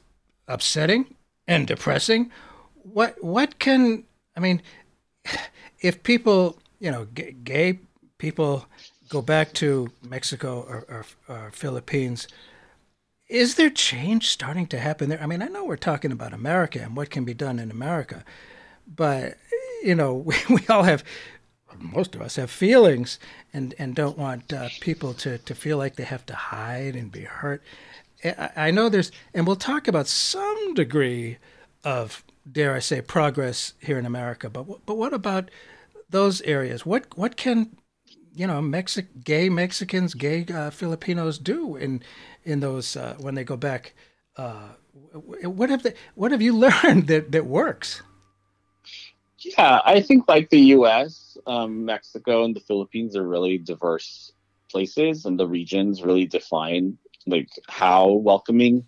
[0.49, 1.15] upsetting
[1.47, 2.31] and depressing.
[2.83, 4.05] What what can
[4.37, 4.61] I mean?
[5.81, 7.79] If people, you know, g- gay
[8.17, 8.65] people
[9.11, 12.27] go back to Mexico or, or, or Philippines,
[13.35, 15.20] is there change starting to happen there?
[15.20, 18.25] I mean, I know we're talking about America and what can be done in America,
[18.87, 19.37] but
[19.83, 21.03] you know, we, we all have,
[21.77, 23.18] most of us have feelings
[23.53, 27.11] and, and don't want uh, people to, to feel like they have to hide and
[27.11, 27.61] be hurt.
[28.25, 31.38] I, I know there's, and we'll talk about some degree
[31.83, 35.51] of, dare I say, progress here in America, but, but what about
[36.09, 36.87] those areas?
[36.87, 37.77] What, what can,
[38.35, 42.03] you know, Mexi- gay Mexicans, gay uh, Filipinos do in,
[42.44, 43.94] in those, uh, when they go back?
[44.37, 44.70] Uh,
[45.12, 48.03] what have they, what have you learned that, that works?
[49.38, 54.33] Yeah, I think like the U.S., um, Mexico, and the Philippines are really diverse
[54.70, 58.85] places, and the regions really define like how welcoming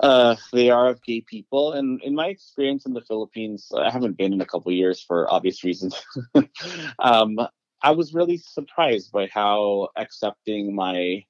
[0.00, 1.72] uh, they are of gay people.
[1.72, 5.32] And in my experience in the Philippines, I haven't been in a couple years for
[5.32, 6.04] obvious reasons.
[6.98, 7.38] um,
[7.84, 11.26] I was really surprised by how accepting my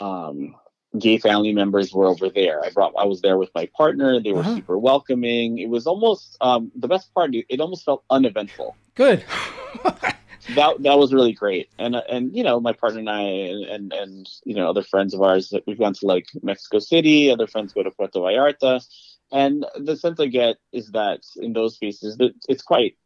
[0.00, 0.56] um,
[0.98, 2.62] gay family members were over there.
[2.64, 4.20] I brought I was there with my partner.
[4.20, 4.56] They were uh-huh.
[4.56, 5.58] super welcoming.
[5.58, 7.30] It was almost um, the best part.
[7.32, 8.76] It almost felt uneventful.
[8.96, 9.24] Good.
[9.84, 11.70] that that was really great.
[11.78, 14.82] And uh, and you know my partner and I and, and and you know other
[14.82, 17.30] friends of ours that we've gone to like Mexico City.
[17.30, 18.84] Other friends go to Puerto Vallarta.
[19.30, 22.96] And the sense I get is that in those spaces, that it's quite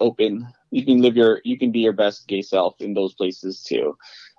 [0.00, 0.46] open.
[0.70, 3.96] You can live your, you can be your best gay self in those places too.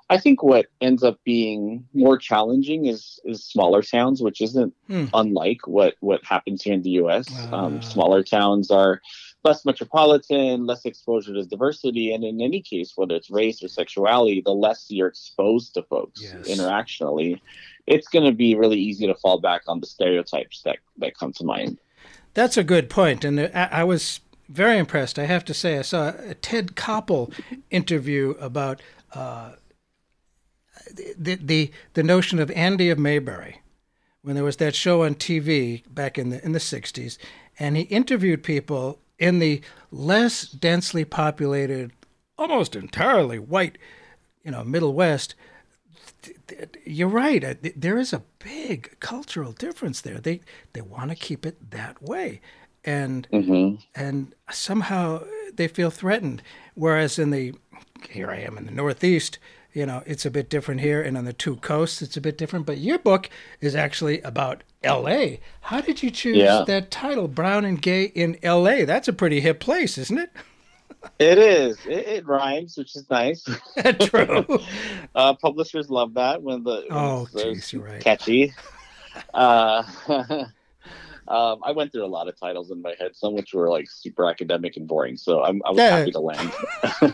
[0.10, 5.06] I think what ends up being more challenging is is smaller towns, which isn't hmm.
[5.14, 7.28] unlike what what happens here in the U.S.
[7.52, 7.80] Um, ah.
[7.82, 9.02] smaller towns are
[9.44, 14.42] less metropolitan, less exposure to diversity, and in any case, whether it's race or sexuality,
[14.42, 16.48] the less you're exposed to folks yes.
[16.48, 17.40] interactionally,
[17.86, 21.34] it's going to be really easy to fall back on the stereotypes that that come
[21.34, 21.80] to mind.
[22.34, 25.20] That's a good point, and I, I was very impressed.
[25.20, 27.34] I have to say, I saw a Ted Koppel
[27.70, 28.82] interview about.
[29.14, 29.52] Uh,
[30.94, 33.62] the, the the notion of Andy of Mayberry,
[34.22, 37.18] when there was that show on TV back in the in the '60s,
[37.60, 41.92] and he interviewed people in the less densely populated,
[42.38, 43.78] almost entirely white,
[44.44, 45.36] you know, Middle West.
[46.86, 47.58] You're right.
[47.80, 50.20] There is a big cultural difference there.
[50.20, 50.42] They
[50.74, 52.42] they want to keep it that way,
[52.88, 53.76] and mm-hmm.
[53.94, 55.24] and somehow
[55.54, 56.42] they feel threatened.
[56.74, 57.54] Whereas in the
[58.10, 59.38] here I am in the Northeast,
[59.74, 62.38] you know, it's a bit different here, and on the two coasts, it's a bit
[62.38, 62.66] different.
[62.66, 63.30] But your book
[63.62, 65.42] is actually about L.A.
[65.62, 66.64] How did you choose yeah.
[66.66, 68.86] that title, Brown and Gay in L.A.?
[68.86, 70.32] That's a pretty hip place, isn't it?
[71.20, 71.78] It is.
[71.86, 73.48] It, it rhymes, which is nice.
[74.00, 74.46] True.
[75.16, 78.02] uh, publishers love that when the oh, geez, you're right.
[78.02, 78.54] catchy.
[79.34, 79.82] Uh,
[81.28, 83.90] um, I went through a lot of titles in my head, some which were like
[83.90, 85.18] super academic and boring.
[85.18, 85.98] So I'm, I was yeah.
[85.98, 86.52] happy to land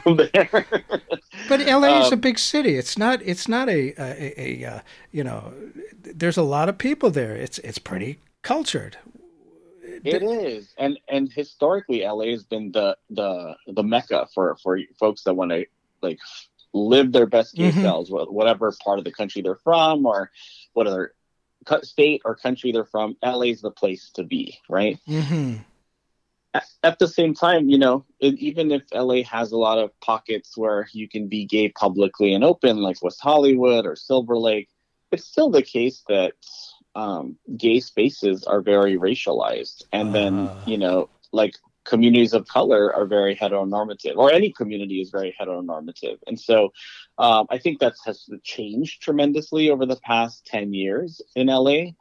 [0.33, 0.65] there.
[1.49, 2.75] but LA um, is a um, big city.
[2.75, 3.21] It's not.
[3.23, 4.79] It's not a, a, a, a uh,
[5.11, 5.53] you know.
[6.01, 7.35] There's a lot of people there.
[7.35, 8.97] It's it's pretty cultured.
[10.03, 15.23] It is, and and historically, LA has been the the the mecca for for folks
[15.23, 15.65] that want to
[16.01, 16.19] like
[16.73, 17.81] live their best gay mm-hmm.
[17.81, 20.29] selves, whatever part of the country they're from, or
[20.73, 21.13] whatever
[21.83, 24.99] state or country they're from, LA is the place to be, right?
[25.07, 25.57] Mm-hmm.
[26.53, 29.99] At, at, the same time, you know, it, even if LA has a lot of
[30.01, 34.69] pockets where you can be gay publicly and open, like West Hollywood or Silver Lake,
[35.11, 36.33] it's still the case that
[36.95, 39.83] um, gay spaces are very racialized.
[39.91, 40.11] And uh.
[40.11, 40.63] then, ah.
[40.67, 46.17] you know, like communities of color are very heteronormative, or any community is very heteronormative.
[46.27, 46.71] And so
[47.17, 51.91] um, I think that has changed tremendously over the past 10 years in LA.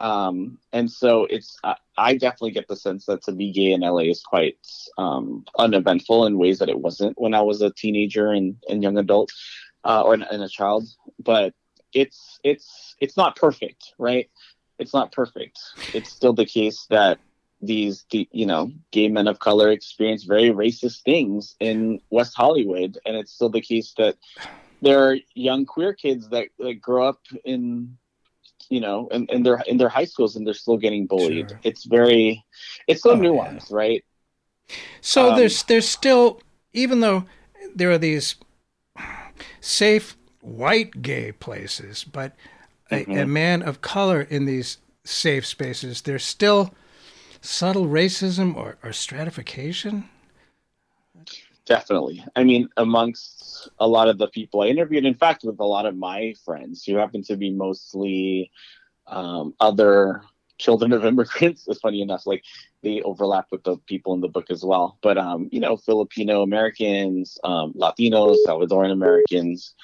[0.00, 3.82] Um, and so it's, I, I, definitely get the sense that to be gay in
[3.82, 4.56] LA is quite
[4.96, 8.96] um, uneventful in ways that it wasn't when I was a teenager and, and young
[8.96, 9.30] adult
[9.84, 10.88] uh, or in a child.
[11.18, 11.52] But
[11.92, 14.30] it's, it's, it's not perfect, right?
[14.78, 15.58] It's not perfect.
[15.92, 17.18] It's still the case that
[17.62, 23.16] these you know gay men of color experience very racist things in West Hollywood, and
[23.16, 24.16] it's still the case that
[24.82, 27.96] there are young queer kids that, that grow up in
[28.68, 31.50] you know in, in their in their high schools and they're still getting bullied.
[31.50, 31.60] Sure.
[31.62, 32.44] It's very
[32.86, 33.76] it's so oh, nuanced, yeah.
[33.76, 34.04] right?
[35.00, 36.40] So um, there's there's still
[36.72, 37.24] even though
[37.74, 38.36] there are these
[39.60, 42.34] safe white gay places, but
[42.90, 43.10] mm-hmm.
[43.12, 46.74] a, a man of color in these safe spaces, there's still
[47.40, 50.08] subtle racism or, or stratification?
[51.66, 52.24] Definitely.
[52.34, 55.86] I mean, amongst a lot of the people I interviewed, in fact, with a lot
[55.86, 58.50] of my friends who happen to be mostly
[59.06, 60.22] um, other
[60.58, 62.44] children of immigrants, it's funny enough, like
[62.82, 64.98] they overlap with the people in the book as well.
[65.02, 69.74] But, um, you know, Filipino Americans, um, Latinos, Salvadoran Americans,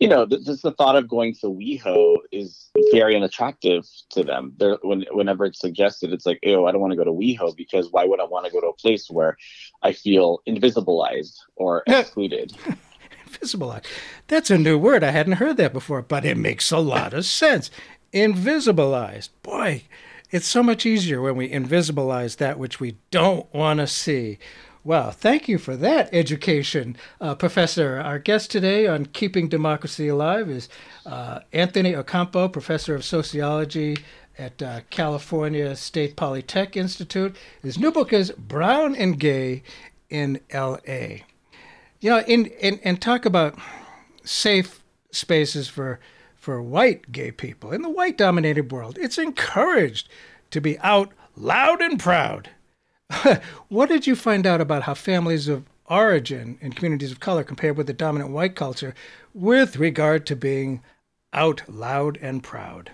[0.00, 4.54] you know, just the thought of going to WeHo is very unattractive to them.
[4.56, 7.54] They're, when, whenever it's suggested, it's like, oh, I don't want to go to WeHo
[7.54, 9.36] because why would I want to go to a place where
[9.82, 12.52] I feel invisibilized or excluded?
[13.26, 13.84] invisibilized.
[14.26, 15.04] That's a new word.
[15.04, 17.70] I hadn't heard that before, but it makes a lot of sense.
[18.14, 19.28] Invisibilized.
[19.42, 19.82] Boy,
[20.30, 24.38] it's so much easier when we invisibilize that which we don't want to see.
[24.82, 27.98] Well, thank you for that education, uh, Professor.
[27.98, 30.70] Our guest today on Keeping Democracy Alive is
[31.04, 33.98] uh, Anthony Ocampo, Professor of Sociology
[34.38, 37.36] at uh, California State Polytech Institute.
[37.62, 39.64] His new book is Brown and Gay
[40.08, 41.24] in L.A.
[42.00, 43.58] You know, in, in, and talk about
[44.24, 46.00] safe spaces for,
[46.36, 47.70] for white gay people.
[47.70, 50.08] In the white dominated world, it's encouraged
[50.52, 52.48] to be out loud and proud
[53.68, 57.76] what did you find out about how families of origin and communities of color compared
[57.76, 58.94] with the dominant white culture
[59.34, 60.82] with regard to being
[61.32, 62.90] out loud and proud?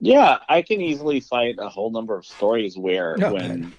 [0.00, 3.72] Yeah, I can easily cite a whole number of stories where when man.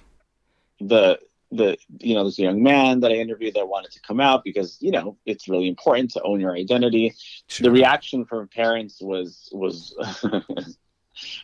[0.80, 1.18] the
[1.50, 4.76] the you know this young man that I interviewed that wanted to come out because
[4.80, 7.14] you know it's really important to own your identity.
[7.48, 7.64] Sure.
[7.64, 9.94] The reaction from parents was was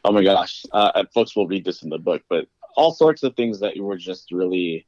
[0.05, 3.35] oh my gosh, uh, folks will read this in the book, but all sorts of
[3.35, 4.87] things that were just really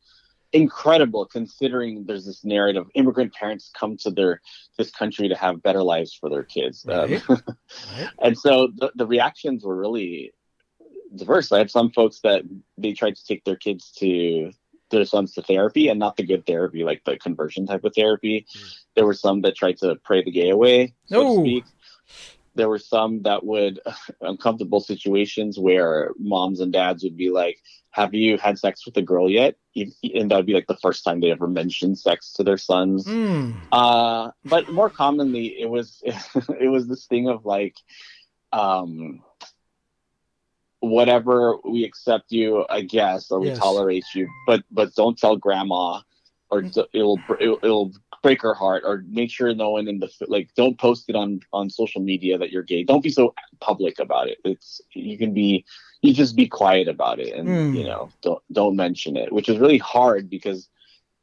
[0.52, 4.40] incredible considering there's this narrative immigrant parents come to their
[4.78, 7.22] this country to have better lives for their kids right.
[7.28, 7.42] Um,
[7.98, 8.08] right.
[8.22, 10.32] and so the, the reactions were really
[11.14, 12.44] diverse i had some folks that
[12.78, 14.50] they tried to take their kids to
[14.90, 18.46] their sons to therapy and not the good therapy like the conversion type of therapy
[18.56, 18.78] mm.
[18.94, 21.36] there were some that tried to pray the gay away so no.
[21.36, 21.64] to speak
[22.58, 23.80] there were some that would
[24.20, 29.02] uncomfortable situations where moms and dads would be like have you had sex with a
[29.02, 32.42] girl yet and that would be like the first time they ever mentioned sex to
[32.42, 33.54] their sons mm.
[33.72, 36.02] uh, but more commonly it was
[36.60, 37.76] it was this thing of like
[38.52, 39.22] um,
[40.80, 43.58] whatever we accept you i guess or we yes.
[43.58, 46.00] tolerate you but but don't tell grandma
[46.50, 46.86] or mm.
[46.92, 50.78] it'll, it'll, it'll break her heart or make sure no one in the like don't
[50.78, 54.38] post it on on social media that you're gay don't be so public about it
[54.44, 55.64] it's you can be
[56.02, 57.76] you just be quiet about it and mm.
[57.76, 60.68] you know don't don't mention it which is really hard because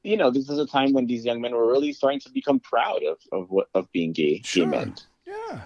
[0.03, 2.59] you know this is a time when these young men were really starting to become
[2.59, 4.65] proud of of what of being gay sure.
[4.65, 5.61] gay men yeah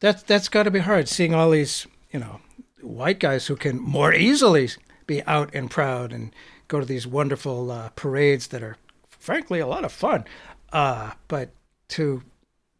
[0.00, 2.40] that's that's got to be hard seeing all these you know
[2.80, 4.68] white guys who can more easily
[5.06, 6.32] be out and proud and
[6.68, 8.76] go to these wonderful uh, parades that are
[9.20, 10.24] frankly a lot of fun.
[10.72, 11.50] Uh, but
[11.88, 12.22] to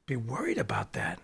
[0.07, 1.21] be worried about that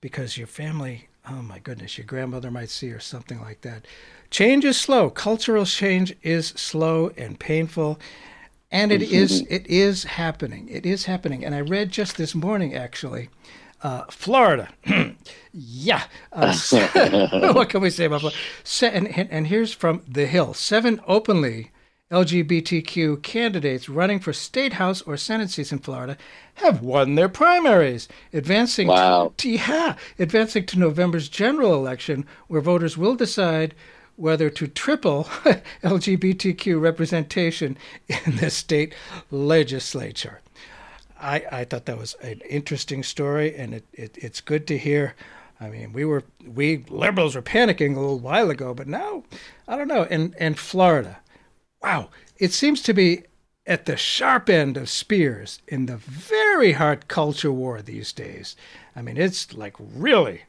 [0.00, 3.86] because your family, oh my goodness, your grandmother might see or something like that.
[4.30, 5.10] Change is slow.
[5.10, 7.98] Cultural change is slow and painful.
[8.72, 10.68] And it is it is happening.
[10.68, 11.44] It is happening.
[11.44, 13.28] And I read just this morning actually,
[13.82, 14.68] uh, Florida.
[15.52, 16.04] yeah.
[16.32, 16.56] Uh,
[17.52, 18.96] what can we say about Florida?
[18.96, 20.54] And, and here's from The Hill.
[20.54, 21.72] Seven openly
[22.10, 26.16] LGBTQ candidates running for state house or senate seats in Florida
[26.54, 29.32] have won their primaries, advancing wow.
[29.36, 33.74] to, yeah, advancing to November's general election, where voters will decide
[34.16, 35.24] whether to triple
[35.84, 38.92] LGBTQ representation in the state
[39.30, 40.40] legislature.
[41.20, 45.14] I, I thought that was an interesting story, and it, it, it's good to hear.
[45.60, 49.22] I mean, we were we liberals were panicking a little while ago, but now
[49.68, 50.04] I don't know.
[50.04, 51.18] And and Florida,
[51.82, 53.24] wow, it seems to be
[53.66, 58.56] at the sharp end of spears in the very hard culture war these days.
[58.96, 60.42] I mean, it's like really,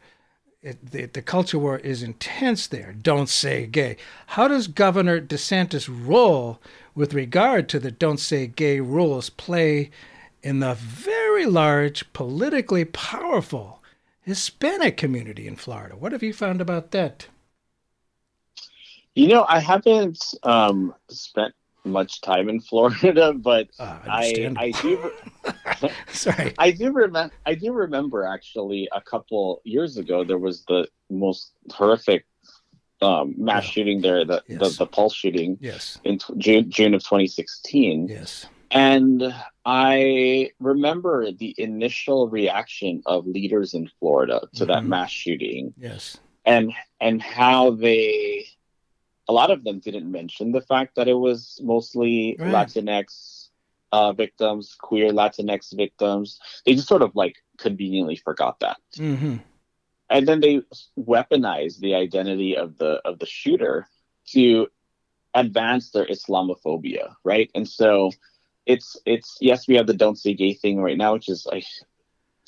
[0.62, 2.94] it, the, the culture war is intense there.
[2.94, 3.98] Don't say gay.
[4.28, 6.60] How does Governor DeSantis' role
[6.96, 9.92] with regard to the don't say gay rules play
[10.42, 13.82] in the very large, politically powerful
[14.22, 15.96] Hispanic community in Florida?
[15.96, 17.28] What have you found about that?
[19.16, 21.54] You know, I haven't um, spent
[21.84, 25.12] much time in Florida, but Ah, I I do
[26.14, 26.54] Sorry.
[26.58, 31.52] I do remember I do remember actually a couple years ago there was the most
[31.72, 32.26] horrific
[33.02, 33.72] um, mass Yeah.
[33.72, 34.60] shooting there, the, Yes.
[34.60, 35.98] the the pulse shooting Yes.
[36.04, 38.46] in t- June June of 2016, Yes.
[38.70, 39.34] and
[39.66, 44.88] I remember the initial reaction of leaders in Florida to that Mhm.
[44.88, 46.18] mass shooting Yes.
[46.46, 48.46] and and how they
[49.28, 52.68] a lot of them didn't mention the fact that it was mostly Right.
[52.68, 53.50] latinx
[53.92, 56.40] uh, victims queer latinx victims.
[56.66, 58.78] They just sort of like conveniently forgot that.
[58.98, 59.38] Hmm
[60.10, 60.62] and then they
[60.98, 63.88] weaponized the identity of the of the shooter
[64.28, 64.68] to
[65.34, 67.50] advance their islamophobia right?
[67.56, 68.12] And so
[68.66, 71.66] it's it's yes we have the don't say gay thing right now which is like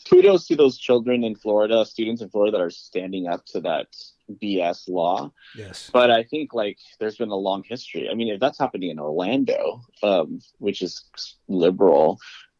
[0.10, 3.88] kudos to those children in florida students in florida that are standing up to that
[4.32, 5.32] bs law.
[5.56, 5.90] Yes.
[5.92, 8.10] but i think like there's been a long history.
[8.10, 11.06] I mean if that's happening in orlando um, which is
[11.48, 12.20] liberal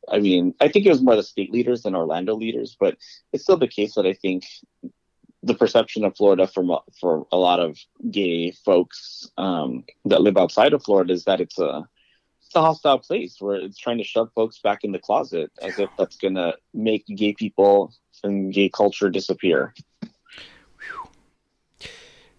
[0.10, 2.98] i mean i think it was more the state leaders than orlando leaders but
[3.32, 4.46] it's still the case that i think
[5.42, 7.78] the perception of florida from for a lot of
[8.12, 11.88] gay folks um, that live outside of florida is that it's a
[12.46, 15.80] it's a hostile place where it's trying to shove folks back in the closet as
[15.80, 17.92] if that's going to make gay people
[18.24, 19.74] and gay culture disappear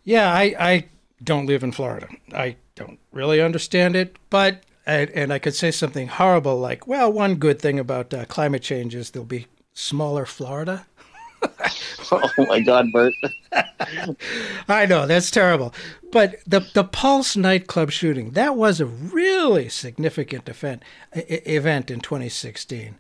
[0.04, 0.84] Yeah, I, I
[1.22, 2.08] don't live in Florida.
[2.32, 7.10] I don't really understand it, but and, and I could say something horrible like, well,
[7.10, 10.86] one good thing about uh, climate change is there'll be smaller Florida.
[12.12, 13.12] oh my god bert
[14.68, 15.74] I know that's terrible,
[16.10, 20.82] but the the Pulse nightclub shooting that was a really significant event
[21.12, 22.96] event in 2016,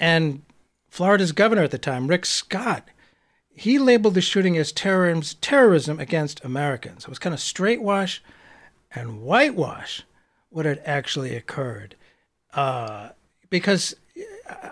[0.00, 0.42] and
[0.90, 2.88] Florida's governor at the time, Rick Scott,
[3.54, 7.04] he labeled the shooting as terrorism terrorism against Americans.
[7.04, 8.20] It was kind of straightwash
[8.94, 10.02] and whitewash
[10.50, 11.96] what had actually occurred,
[12.54, 13.10] uh,
[13.50, 13.96] because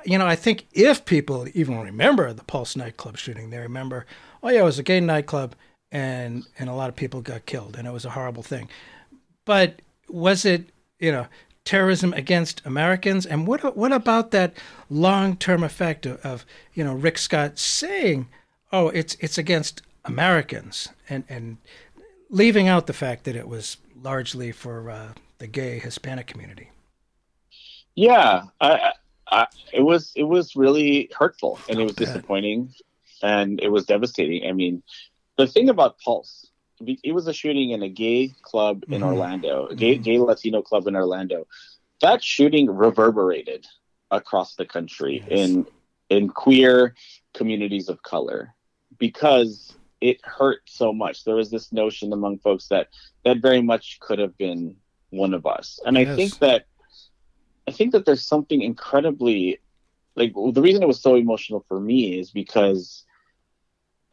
[0.05, 4.07] you know, I think if people even remember the Pulse nightclub shooting, they remember,
[4.43, 5.55] oh yeah, it was a gay nightclub,
[5.91, 8.69] and and a lot of people got killed, and it was a horrible thing.
[9.45, 11.27] But was it, you know,
[11.65, 13.27] terrorism against Americans?
[13.27, 14.55] And what what about that
[14.91, 18.29] long term effect of, of you know Rick Scott saying,
[18.73, 21.59] oh, it's it's against Americans, and and
[22.31, 25.09] leaving out the fact that it was largely for uh,
[25.39, 26.71] the gay Hispanic community.
[27.95, 28.93] Yeah, I,
[29.31, 32.07] I, it was it was really hurtful and it was bad.
[32.07, 32.75] disappointing
[33.23, 34.49] and it was devastating.
[34.49, 34.83] I mean,
[35.37, 36.47] the thing about Pulse,
[36.81, 39.07] it was a shooting in a gay club in Mhm.
[39.07, 41.47] Orlando, a gay gay Latino club in Orlando.
[42.01, 43.67] That shooting reverberated
[44.11, 45.39] across the country Yes.
[45.41, 45.67] in
[46.09, 46.95] in queer
[47.35, 48.55] communities of color
[49.03, 51.25] because it hurt so much.
[51.25, 52.87] There was this notion among folks that
[53.25, 54.77] that very much could have been
[55.11, 56.67] one of us, and I think that
[57.69, 59.59] I think that there's something incredibly
[60.15, 63.05] like the reason it was so emotional for me is because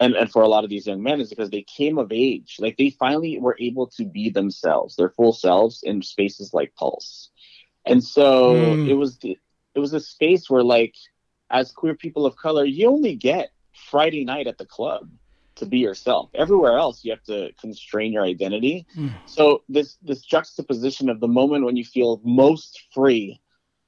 [0.00, 2.56] and, and for a lot of these young men is because they came of age
[2.58, 7.30] like they finally were able to be themselves their full selves in spaces like pulse
[7.86, 8.32] and so
[8.82, 8.90] Mm.
[8.90, 9.38] it was the,
[9.74, 10.94] it was a space where like
[11.50, 13.50] as queer people of color you only get
[13.90, 15.08] friday night at the club
[15.56, 16.30] to be yourself.
[16.34, 18.86] Everywhere else you have to constrain your identity.
[18.96, 19.20] Mm.
[19.26, 23.40] so this this juxtaposition of the moment when you feel most free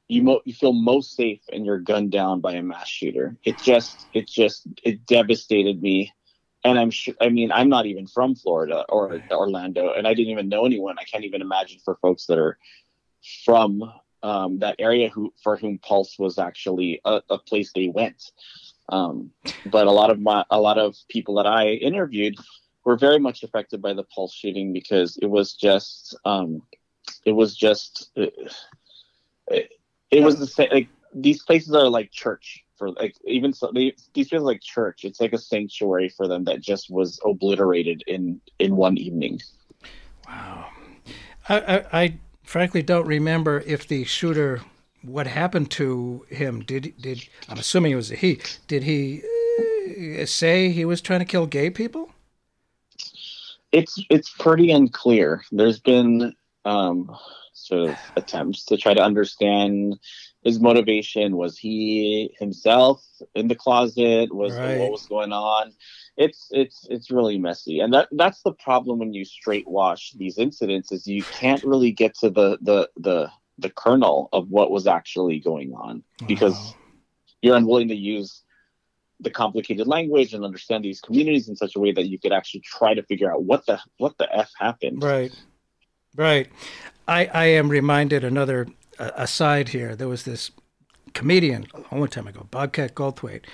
[0.09, 3.36] you mo- you feel most safe and you're gunned down by a mass shooter.
[3.45, 6.12] It just it just it devastated me.
[6.64, 10.30] And i'm sure i mean i'm not even from florida or orlando and i didn't
[10.30, 10.97] even know anyone.
[10.99, 12.57] I can't even imagine for folks that are
[13.45, 13.82] from
[14.22, 18.22] um, that area who for whom pulse was actually a, a place they went
[18.89, 19.30] um,
[19.66, 22.37] but a lot of my a lot of people that i interviewed
[22.85, 26.62] were very much affected by the pulse shooting because it was just um,
[27.24, 28.35] it was just it,
[29.49, 29.70] it,
[30.11, 33.95] it was the same like these places are like church for like even so they,
[34.14, 38.41] these places like church it's like a sanctuary for them that just was obliterated in
[38.59, 39.39] in one evening
[40.33, 40.68] Wow.
[41.49, 44.62] I, I, I frankly don't remember if the shooter,
[45.03, 46.61] what happened to him.
[46.61, 48.40] Did did I'm assuming it was a he.
[48.66, 49.22] Did he
[50.20, 52.11] uh, say he was trying to kill gay people?
[53.72, 56.34] it's it's pretty unclear there's been
[56.64, 57.11] um
[57.55, 59.98] sort of attempts to try to understand
[60.42, 61.36] his motivation.
[61.36, 64.34] Was he himself in the closet?
[64.34, 64.78] Was Right.
[64.78, 65.72] what was going on?
[66.16, 70.38] It's it's it's really messy, and that that's the problem when you straight wash these
[70.38, 73.30] incidents is you can't really get to the the the
[73.62, 76.74] the kernel of what was actually going on because
[77.40, 78.42] you're unwilling to use
[79.20, 82.60] the complicated language and understand these communities in such a way that you could actually
[82.60, 85.02] try to figure out what the what the f happened.
[85.02, 85.32] Right,
[86.16, 86.48] right.
[87.06, 89.94] I I am reminded another uh, aside here.
[89.96, 90.50] There was this
[91.14, 93.44] comedian a long time ago, Bobcat Goldthwait,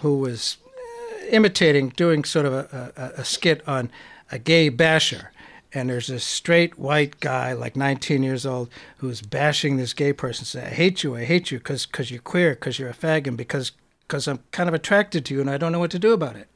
[0.00, 3.90] who was uh, imitating, doing sort of a, a, a skit on
[4.30, 5.30] a gay basher.
[5.74, 10.44] And there's this straight white guy, like 19 years old, who's bashing this gay person,
[10.44, 13.26] saying, "I hate you, I hate you, because because you're queer, because you're a fag,
[13.26, 13.72] and because
[14.06, 16.36] because I'm kind of attracted to you, and I don't know what to do about
[16.36, 16.48] it."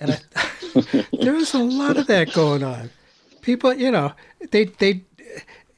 [0.00, 0.18] And I,
[1.54, 2.90] a lot of that going on.
[3.42, 4.12] People, you know,
[4.50, 5.02] they they,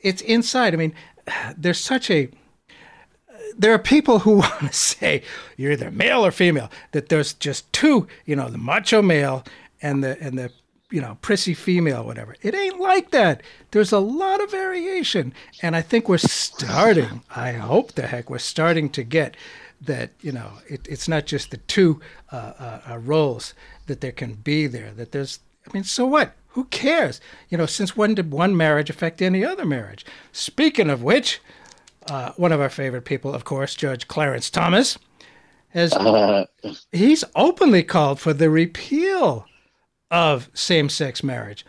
[0.00, 0.74] it's inside.
[0.74, 0.94] I mean,
[1.56, 2.30] there's such a
[3.56, 5.22] there are people who want to say
[5.56, 6.70] you're either male or female.
[6.92, 9.44] That there's just two, you know, the macho male
[9.82, 10.50] and the and the
[10.94, 12.36] you know prissy female, whatever.
[12.40, 13.42] It ain't like that.
[13.72, 17.22] There's a lot of variation, and I think we're starting.
[17.34, 19.36] I hope the heck we're starting to get
[19.80, 20.10] that.
[20.20, 23.54] You know, it, it's not just the two uh, uh, uh, roles
[23.86, 24.92] that there can be there.
[24.92, 25.40] That there's.
[25.68, 26.36] I mean, so what?
[26.50, 27.20] Who cares?
[27.48, 30.06] You know, since when did one marriage affect any other marriage?
[30.30, 31.40] Speaking of which,
[32.08, 34.96] uh, one of our favorite people, of course, Judge Clarence Thomas,
[35.70, 36.44] has Uh,
[36.92, 39.48] he's openly called for the repeal
[40.10, 41.66] of same-sex marriage.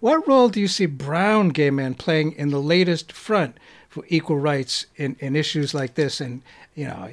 [0.00, 4.38] What role do you see brown gay men playing in the latest front for equal
[4.38, 6.20] rights in, in issues like this?
[6.20, 6.42] And
[6.74, 7.08] you know,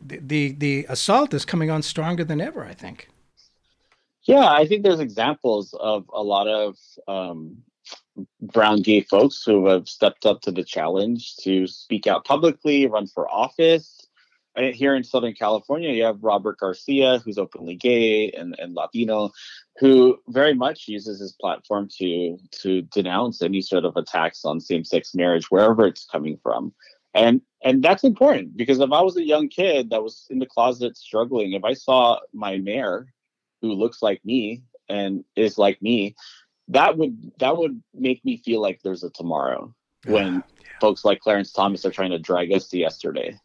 [0.00, 2.64] the the assault is coming on stronger than ever.
[2.64, 3.08] I think.
[4.24, 6.76] yeah, I think there's examples of a lot of
[7.08, 7.58] um,
[8.42, 13.06] brown gay folks who have stepped up to the challenge to speak out publicly, run
[13.06, 14.07] for office.
[14.58, 19.30] Here in Southern California, you have Robert Garcia, who's openly gay and, and Latino,
[19.78, 25.14] who very much uses his platform to to denounce any sort of attacks on same-sex
[25.14, 26.72] marriage, wherever it's coming from.
[27.14, 30.46] And and that's important because if I was a young kid that was in the
[30.46, 33.06] closet struggling, if I saw my mayor
[33.62, 36.16] who looks like me and is like me,
[36.68, 39.74] that would that would make me feel like there's a tomorrow
[40.06, 40.42] when
[40.80, 43.38] folks like Clarence Thomas are trying to drag us to yesterday.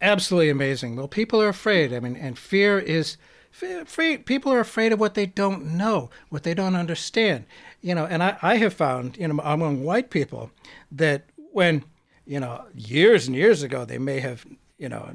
[0.00, 0.96] Absolutely amazing.
[0.96, 1.92] Well, people are afraid.
[1.92, 3.16] I mean, and fear is
[3.50, 4.26] fe- afraid.
[4.26, 7.44] People are afraid of what they don't know, what they don't understand.
[7.80, 10.50] You know, and I, I have found, you know, among white people
[10.92, 11.84] that when,
[12.26, 14.46] you know, years and years ago, they may have,
[14.78, 15.12] you know,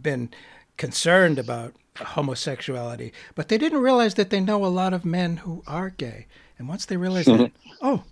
[0.00, 0.30] been
[0.76, 5.62] concerned about homosexuality, but they didn't realize that they know a lot of men who
[5.66, 6.26] are gay.
[6.58, 8.04] And once they realize that, oh,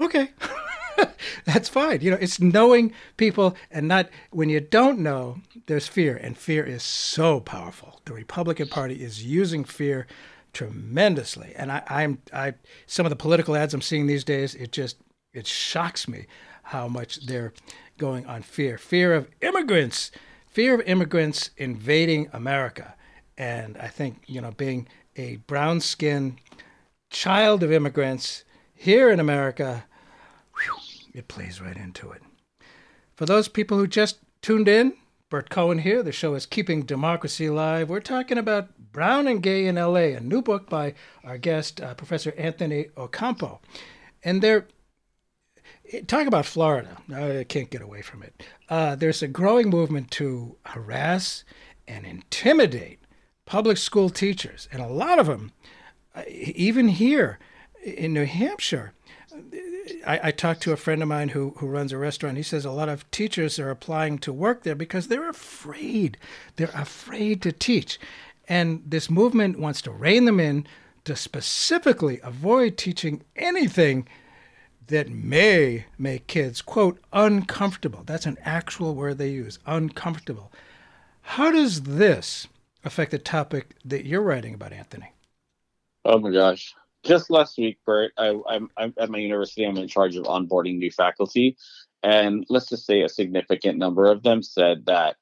[0.00, 0.30] okay.
[1.44, 2.00] That's fine.
[2.00, 6.64] You know, it's knowing people and not when you don't know, there's fear, and fear
[6.64, 8.00] is so powerful.
[8.04, 10.06] The Republican Party is using fear
[10.52, 12.54] tremendously, and I, I'm I
[12.86, 14.96] some of the political ads I'm seeing these days, it just
[15.32, 16.26] it shocks me
[16.64, 17.52] how much they're
[17.98, 20.10] going on fear, fear of immigrants,
[20.46, 22.94] fear of immigrants invading America,
[23.36, 26.38] and I think you know being a brown skinned
[27.10, 29.84] child of immigrants here in America
[31.14, 32.22] it plays right into it.
[33.14, 34.94] For those people who just tuned in,
[35.30, 36.02] Bert Cohen here.
[36.02, 37.88] The show is Keeping Democracy Alive.
[37.88, 40.94] We're talking about Brown and Gay in LA, a new book by
[41.24, 43.60] our guest, uh, Professor Anthony Ocampo.
[44.22, 44.68] And they're
[46.06, 46.98] talk about Florida.
[47.12, 48.42] I can't get away from it.
[48.68, 51.44] Uh, there's a growing movement to harass
[51.86, 53.00] and intimidate
[53.44, 55.52] public school teachers, and a lot of them,
[56.14, 57.38] uh, even here
[57.82, 58.92] in New Hampshire,
[60.06, 62.36] I, I talked to a friend of mine who, who runs a restaurant.
[62.36, 66.16] He says a lot of teachers are applying to work there because they're afraid.
[66.56, 67.98] They're afraid to teach.
[68.48, 70.66] And this movement wants to rein them in
[71.04, 74.08] to specifically avoid teaching anything
[74.86, 78.02] that may make kids, quote, uncomfortable.
[78.04, 80.52] That's an actual word they use, uncomfortable.
[81.22, 82.46] How does this
[82.84, 85.12] affect the topic that you're writing about, Anthony?
[86.04, 86.74] Oh my gosh.
[87.04, 89.64] Just last week, Bert, I, I'm, I'm at my university.
[89.64, 91.56] I'm in charge of onboarding new faculty.
[92.02, 95.16] And let's just say a significant number of them said that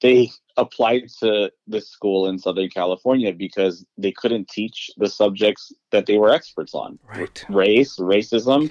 [0.00, 6.06] they applied to this school in Southern California because they couldn't teach the subjects that
[6.06, 7.44] they were experts on Right.
[7.48, 8.70] race, racism,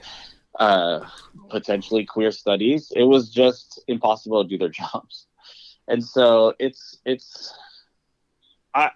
[0.59, 1.01] uh,
[1.49, 2.91] potentially queer studies.
[2.95, 5.27] It was just impossible to do their jobs.
[5.87, 7.53] And so it's, it's,
[8.73, 8.91] I,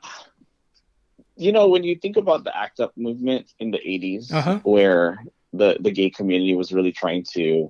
[1.39, 4.59] you know, when you think about the ACT UP movement in the 80s, Uh-huh.
[4.63, 5.23] where
[5.53, 7.69] the the gay community was really trying to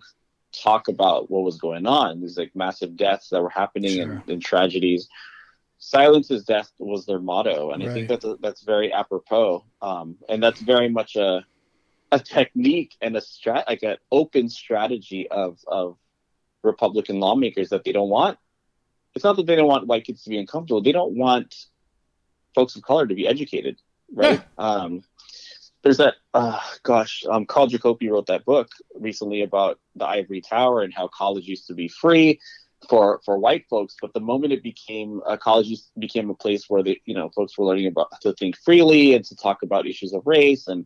[0.68, 2.22] talk about what was going on.
[2.22, 4.04] These like massive deaths that were happening Sure.
[4.04, 5.08] and, and tragedies.
[5.78, 8.22] Silence is death was their motto, and I think Right.
[8.22, 9.64] that's that's very apropos.
[9.82, 11.46] Um, and that's very much a
[12.12, 15.98] a technique and a strat like an open strategy of of
[16.64, 18.38] Republican lawmakers that they don't want.
[19.16, 20.82] It's not that they don't want white kids to be uncomfortable.
[20.82, 21.56] They don't want
[22.60, 23.78] folks of color to be educated,
[24.14, 24.44] right?
[24.58, 25.04] Um,
[25.84, 30.82] there's that uh, gosh um, carl jacoby wrote that book recently about the ivory tower
[30.82, 32.40] and how college used to be free
[32.90, 36.66] for for white folks but the moment it became uh, college used- became a place
[36.70, 39.88] where the you know folks were learning about to think freely and to talk about
[39.88, 40.86] issues of race and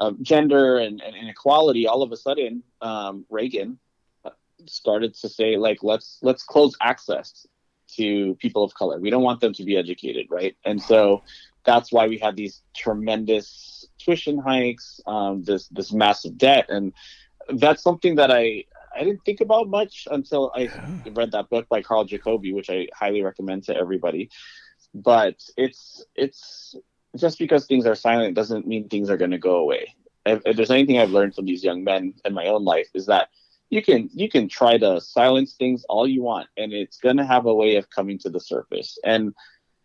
[0.00, 3.78] um, gender and, and inequality all of a sudden um, reagan
[4.24, 4.30] uh,
[4.66, 7.46] started to say like let's let's close access
[7.96, 11.22] to people of color we don't want them to be educated right and so
[11.64, 16.92] that's why we had these tremendous tuition hikes, um, this this massive debt, and
[17.56, 18.64] that's something that I
[18.94, 20.70] I didn't think about much until I
[21.14, 24.30] read that book by Carl Jacoby, which I highly recommend to everybody.
[24.94, 26.74] But it's it's
[27.16, 29.94] just because things are silent doesn't mean things are going to go away.
[30.26, 33.06] If, if there's anything I've learned from these young men in my own life is
[33.06, 33.28] that
[33.70, 37.24] you can you can try to silence things all you want, and it's going to
[37.24, 38.98] have a way of coming to the surface.
[39.04, 39.32] And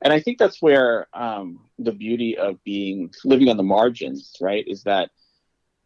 [0.04, 4.66] and I think that's where um, the beauty of being living on the margins, right,
[4.68, 5.10] is that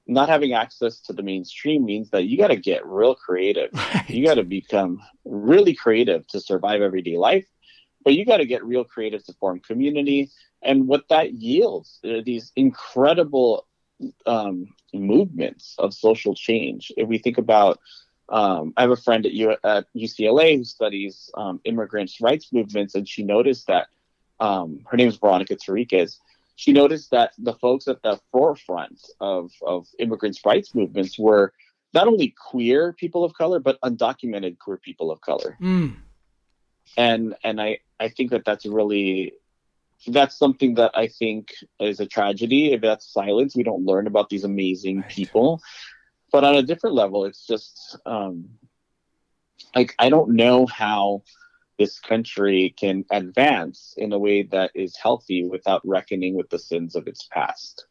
[0.07, 3.69] not having access to the mainstream means that you got to get real creative.
[4.07, 7.45] You got to become really creative to survive everyday life,
[8.03, 10.31] but you got to get real creative to form community.
[10.63, 13.67] And what that yields are these incredible
[14.25, 16.91] um, movements of social change.
[16.97, 17.79] If we think about
[18.29, 22.95] um, I have a friend at, U- at UCLA who studies um, immigrants' rights movements,
[22.95, 23.87] and she noticed that
[24.39, 26.19] um, her name is Veronica Terriquez.
[26.55, 31.53] She noticed that the folks at the forefront of, of immigrants' rights movements were
[31.93, 35.57] not only queer people of color, but undocumented queer people of color.
[35.59, 35.95] Mm.
[36.97, 39.33] And and I, I think that that's really
[40.07, 42.73] that's something that I think is a tragedy.
[42.73, 45.09] If that's silence, we don't learn about these amazing Right.
[45.09, 45.61] people.
[46.31, 48.49] But on a different level, it's just um,
[49.75, 51.23] like I don't know how
[51.77, 56.95] this country can advance in a way that is healthy without reckoning with the sins
[56.95, 57.85] of its past.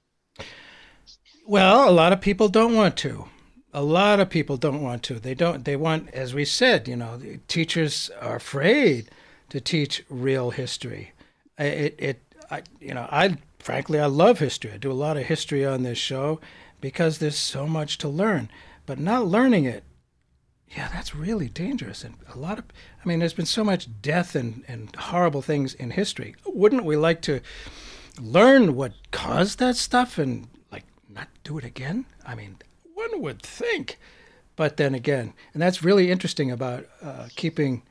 [1.46, 3.26] Well, a lot of people don't want to.
[3.72, 5.14] A lot of people don't want to.
[5.18, 5.64] They don't.
[5.64, 9.10] They want, as we said, you know, teachers are afraid
[9.50, 11.12] to teach real history.
[11.58, 14.72] It, it, I, you know, I frankly I love history.
[14.72, 16.40] I do a lot of history on this show
[16.80, 18.50] because there's so much to learn.
[18.86, 19.84] But not learning it,
[20.70, 22.04] yeah, that's really dangerous.
[22.04, 22.64] And a lot of,
[23.02, 26.36] I mean, there's been so much death and, and horrible things in history.
[26.46, 27.40] Wouldn't we like to
[28.20, 32.06] learn what caused that stuff and like not do it again?
[32.26, 32.58] I mean,
[32.94, 33.98] one would think.
[34.56, 37.82] But then again, and that's really interesting about uh, keeping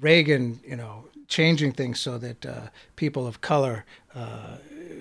[0.00, 4.56] Reagan, you know, changing things so that uh, people of color uh,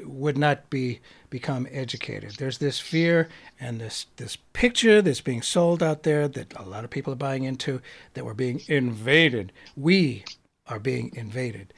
[0.06, 1.00] would not be
[1.30, 2.36] become educated.
[2.38, 6.84] There's this fear and this this picture that's being sold out there that a lot
[6.84, 7.82] of people are buying into
[8.14, 9.52] that we're being invaded.
[9.76, 10.26] We
[10.68, 11.74] are being invaded.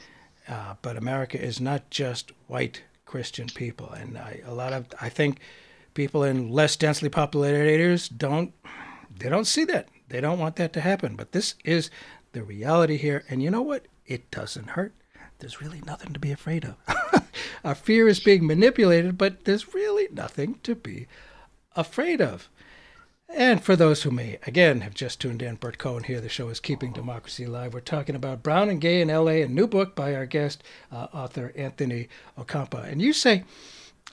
[0.48, 5.10] Uh, but America is not just white Christian people, and I, a lot of I
[5.10, 5.40] think
[5.94, 8.54] people in less densely populated areas don't
[9.18, 9.88] they don't see that.
[10.10, 11.16] They don't want that to happen.
[11.16, 11.90] But this is
[12.34, 13.88] the reality here, and you know what?
[14.06, 14.94] It doesn't hurt.
[15.40, 16.76] There's really nothing to be afraid of.
[17.64, 21.08] Our fear is being manipulated, but there's really nothing to be
[21.76, 22.50] afraid of.
[23.28, 26.22] And for those who may, again, have just tuned in, Bert Cohen here.
[26.22, 27.74] The show is Keeping Democracy Alive.
[27.74, 31.08] We're talking about Brown and Gay in L.A., a new book by our guest, uh,
[31.12, 32.78] author Anthony Ocampo.
[32.78, 33.44] And you say,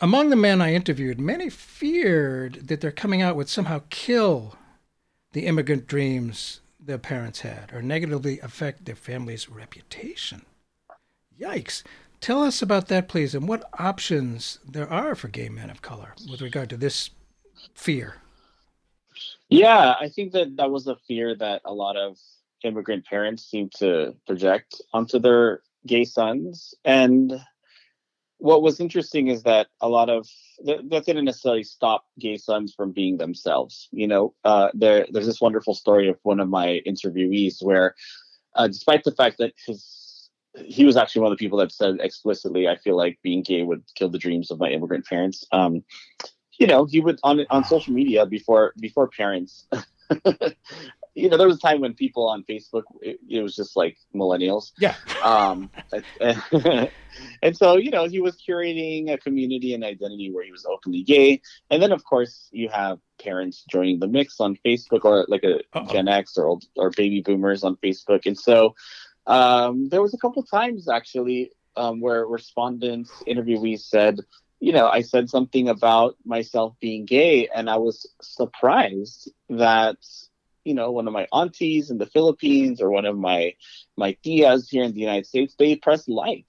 [0.01, 4.57] among the men I interviewed, many feared that they're coming out would somehow kill
[5.33, 10.43] the immigrant dreams their parents had or negatively affect their family's reputation.
[11.39, 11.83] Yikes.
[12.21, 16.15] Tell us about that, please, and what options there are for gay men of color
[16.31, 17.11] with regard to this
[17.75, 18.17] fear.
[19.49, 22.17] Yeah, I think that that was a fear that a lot of
[22.65, 26.75] immigrant parents seem to project onto their gay sons.
[26.85, 27.41] And
[28.43, 30.29] what was interesting is that a lot of
[30.65, 33.89] that, didn't necessarily stop gay sons from being themselves.
[33.93, 37.95] You know, uh, there there's this wonderful story of one of my interviewees where,
[38.57, 41.99] uh, despite the fact that his he was actually one of the people that said
[42.01, 45.85] explicitly, "I feel like being gay would kill the dreams of my immigrant parents." Um,
[46.59, 49.69] you know, he would on on social media before before parents
[51.15, 53.99] you know, there was a time when people on Facebook, it, it was just like
[54.15, 54.73] millennials.
[54.79, 54.95] Yeah.
[55.23, 55.71] Um,
[56.21, 56.91] and,
[57.43, 61.03] and so, you know, he was curating a community and identity where he was openly
[61.03, 61.43] gay.
[61.71, 65.57] And then, of course, you have parents joining the mix on Facebook or like a
[65.75, 65.93] Uh-oh.
[65.93, 68.25] Gen X or, old, or baby boomers on Facebook.
[68.25, 68.75] And so
[69.27, 74.21] um, there was a couple times actually um, where respondents, interviewees said,
[74.61, 79.97] you know, I said something about myself being gay, and I was surprised that
[80.65, 83.55] you know one of my aunties in the Philippines or one of my
[83.97, 86.49] my tias here in the United States they press like,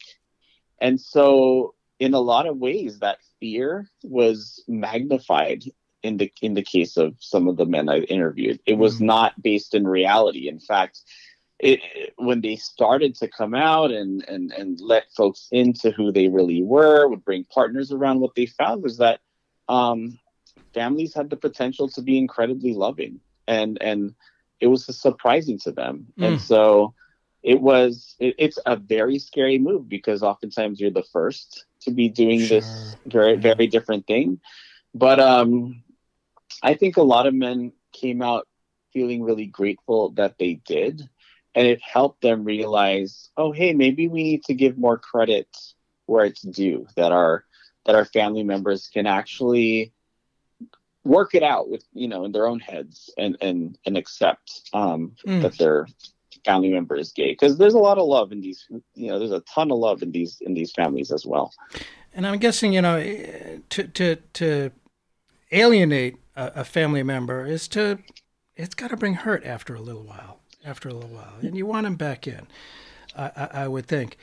[0.80, 5.64] and so in a lot of ways that fear was magnified
[6.04, 8.60] in the in the case of some of the men I interviewed.
[8.66, 9.06] It was Mm.
[9.06, 10.48] not based in reality.
[10.48, 11.00] In fact,
[11.60, 11.80] it,
[12.18, 16.62] when they started to come out and, and, and let folks into who they really
[16.62, 19.22] were, would bring partners around, what they found was that
[19.70, 20.20] um,
[20.74, 23.22] families had the potential to be incredibly loving.
[23.48, 24.16] And, and
[24.60, 26.14] it was surprising to them.
[26.22, 26.42] And Mm.
[26.42, 26.94] so
[27.44, 32.10] it was, it, it's a very scary move because oftentimes you're the first to be
[32.10, 33.06] doing this Sure.
[33.06, 34.40] very, very different thing.
[34.94, 35.84] But um,
[36.64, 38.48] I think a lot of men came out
[38.94, 41.10] feeling really grateful that they did
[41.56, 45.48] and it helped them realize oh hey maybe we need to give more credit
[46.08, 47.46] where it's due that our
[47.86, 49.93] that our family members can actually
[51.06, 55.12] work it out with you know in their own heads and and and accept um
[55.26, 55.42] Mm.
[55.42, 55.88] that their
[56.46, 59.32] family member is gay because there's a lot of love in these you know there's
[59.32, 61.54] a ton of love in these in these families as well
[62.16, 63.00] And I'm guessing, you know,
[63.70, 64.72] to to to
[65.52, 68.00] alienate a, a family member is to
[68.56, 70.40] it's got to bring hurt after a little while.
[70.66, 72.48] After a little while, and you want them back in.
[73.18, 74.18] I, I, I would think.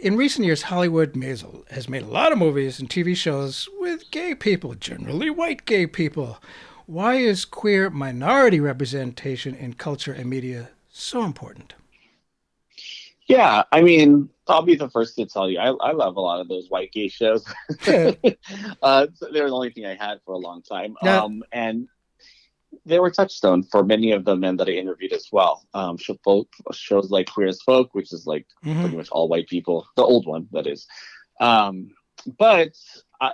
[0.00, 4.10] In recent years, Hollywood has has made a lot of movies and TV shows with
[4.10, 6.38] gay people, generally white gay people.
[6.86, 11.74] Why is queer minority representation in culture and media so important?
[13.28, 16.40] yeah i mean i'll be the first to tell you i, I love a lot
[16.40, 17.44] of those white gay shows
[17.86, 20.96] uh, they were the only thing I had for a long time.
[21.02, 21.22] Yeah.
[21.22, 21.88] Um, and
[22.86, 25.66] they were touchstone for many of the men that I interviewed as well.
[25.74, 28.80] Um, show- folk- shows like Queer as Folk, which is like Mhm.
[28.80, 30.86] pretty much all white people, the old one, that is.
[31.40, 31.90] Um,
[32.38, 32.70] but
[33.20, 33.32] I,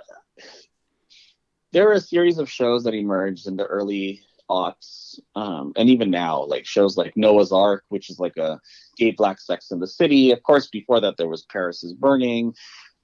[1.71, 6.09] there were a series of shows that emerged in the early aughts, um, and even
[6.11, 8.59] now, like shows like Noah's Arc, which is like a
[8.97, 10.31] gay black sex in the city.
[10.31, 12.53] Of course, before that, there was Paris is Burning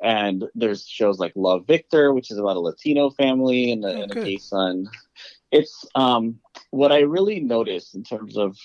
[0.02, 4.02] and there's shows like Love Victor, which is about a Latino family and a, Oh,
[4.04, 4.89] and a gay son.
[5.52, 6.39] It's um,
[6.72, 8.58] what I really noticed in terms of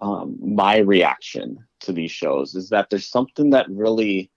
[0.00, 4.30] um, my reaction to these shows is that there's something that really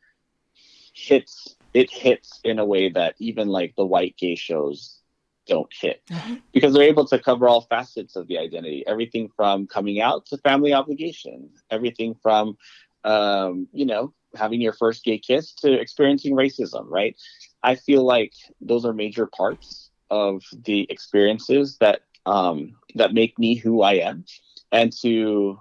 [0.93, 1.55] hits.
[1.73, 4.99] It hits in a way that even like the white gay shows
[5.47, 6.41] don't hit Mhm.
[6.53, 10.37] because they're able to cover all facets of the identity everything from coming out to
[10.37, 12.57] family obligation everything from
[13.03, 17.15] um, you know having your first gay kiss to experiencing racism right
[17.63, 23.55] i feel like those are major parts of the experiences that um, that make me
[23.55, 24.23] who i am
[24.71, 25.59] and to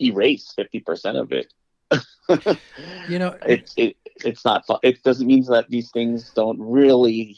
[0.00, 1.52] erase 50% of it.
[3.06, 7.36] You know, it, it it's not it doesn't mean that these things don't really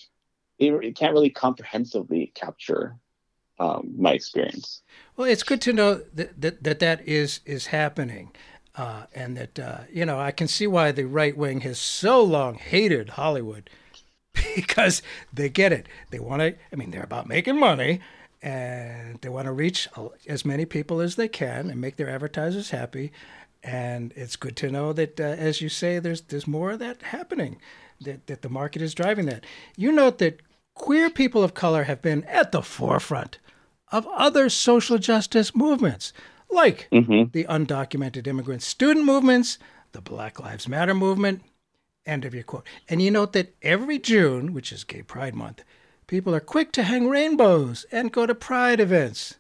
[0.59, 2.97] it, it can't really comprehensively capture
[3.59, 4.83] um, my experience.
[5.17, 8.31] Well, it's good to know that that that, that is is happening,
[8.77, 12.23] uh, and that uh, you know I can see why the right wing has so
[12.23, 13.69] long hated Hollywood
[14.57, 15.87] because they get it.
[16.11, 16.55] They want to.
[16.73, 18.01] I mean, they're about making money,
[18.43, 19.89] and they want to reach
[20.29, 23.13] as many people as they can and make their advertisers happy.
[23.63, 27.03] And it's good to know that, uh, as you say, there's there's more of that
[27.03, 27.59] happening.
[28.01, 29.45] That that the market is driving that.
[29.77, 30.41] You note that
[30.75, 33.39] queer people of color have been at the forefront
[33.91, 36.13] of other social justice movements,
[36.51, 37.33] like Mhm.
[37.33, 39.59] the undocumented immigrant student movements,
[39.93, 41.43] the Black Lives Matter movement.
[42.07, 42.67] End of your quote.
[42.89, 45.65] And you note that every June, which is Gay Pride Month,
[46.07, 49.35] people are quick to hang rainbows and go to pride events.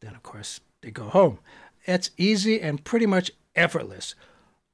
[0.00, 1.38] Then, of course, they go home.
[1.84, 4.14] It's easy and pretty much effortless.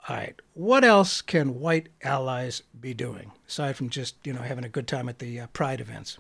[0.08, 4.64] All right, what else can white allies be doing aside from just you know having
[4.64, 6.18] a good time at the uh, pride events?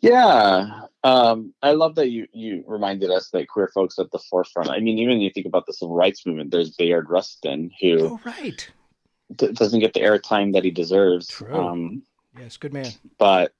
[0.00, 4.68] yeah um, i love that you you reminded us that queer folks at the forefront
[4.68, 8.20] i mean even you think about the civil rights movement there's bayard rustin who Oh,
[8.24, 8.68] right.
[9.34, 11.54] D- doesn't get the airtime that he deserves True.
[11.54, 12.02] um,
[12.38, 12.92] Yes, good man.
[13.18, 13.52] but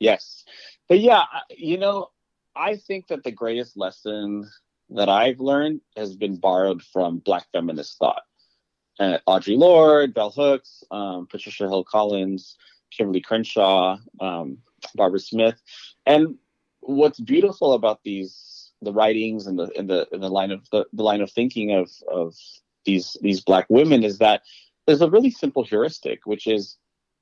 [0.00, 0.44] yes
[0.88, 2.10] but yeah you know
[2.56, 4.50] i think that the greatest lesson
[4.90, 8.22] that i've learned has been borrowed from black feminist thought
[8.98, 12.56] uh, audre lorde bell hooks um, patricia hill collins
[12.92, 14.58] kimberlé crenshaw um,
[14.96, 15.62] barbara smith
[16.06, 16.36] and
[16.80, 20.84] what's beautiful about these the writings and the and the and the line of the,
[20.92, 22.34] the line of thinking of of
[22.84, 24.42] these these black women is that
[24.86, 26.76] there's a really simple heuristic, which is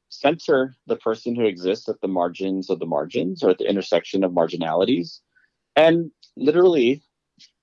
[0.09, 4.25] center the person who exists at the margins of the margins or at the intersection
[4.25, 5.21] of marginalities,
[5.75, 7.03] and literally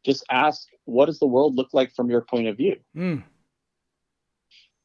[0.03, 2.75] just ask, what does the world look like from your point of view?
[2.95, 3.23] Mm.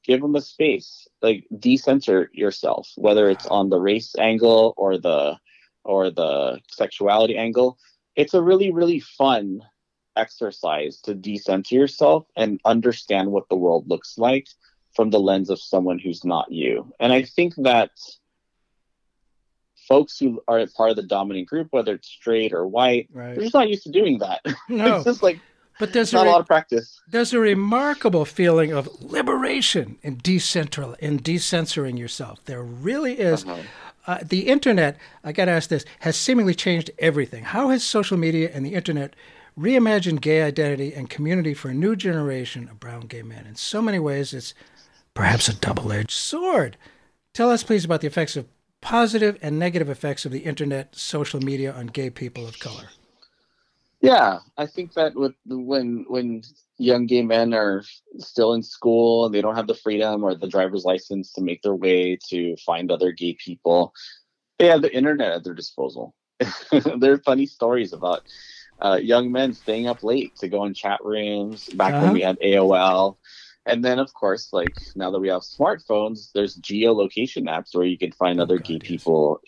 [0.05, 5.39] Give them a space, like decenter yourself, whether it's on the race angle or the
[5.85, 7.79] or the sexuality angle.
[8.15, 9.61] It's a really, really fun
[10.17, 14.47] exercise to decenter yourself and understand what the world looks like
[14.95, 16.93] from the lens of someone who's not you.
[17.01, 17.91] And I think that
[19.89, 23.35] folks who are part of the dominant group, whether it's straight or white, Right.
[23.35, 24.41] they're just not used to doing that.
[24.69, 24.97] No.
[24.97, 25.39] it's just like
[25.79, 27.01] But there's not a, a lot of practice.
[27.09, 32.43] there's a remarkable feeling of liberation in decentral in decensoring yourself.
[32.45, 33.45] There really is.
[33.45, 33.63] Uh-huh.
[34.07, 37.45] Uh, the internet, I got to ask this, has seemingly changed everything.
[37.45, 39.17] How has social media and the internet
[39.59, 43.47] reimagined gay identity and community for a new generation of brown gay men?
[43.47, 44.53] In so many ways, it's
[45.15, 46.77] perhaps a double edged sword.
[47.33, 48.47] Tell us, please, about the effects of
[48.81, 52.89] positive and negative effects of the internet, social media on gay people of color.
[54.01, 56.43] Yeah, I think that with when when
[56.77, 57.83] young gay men are
[58.19, 61.63] still in school and they don't have the freedom or the driver's license to make
[61.63, 63.95] their way to find other gay people,
[64.59, 66.15] they have the internet at their disposal.
[66.97, 68.23] there are funny stories about
[68.83, 72.07] uh, young men staying up late to go in chat rooms back Uh-huh.
[72.07, 73.17] when we had AOL.
[73.67, 77.99] And then, of course, like now that we have smartphones, there's geolocation apps where you
[77.99, 79.41] can find other God, gay people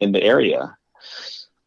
[0.00, 0.76] in the area.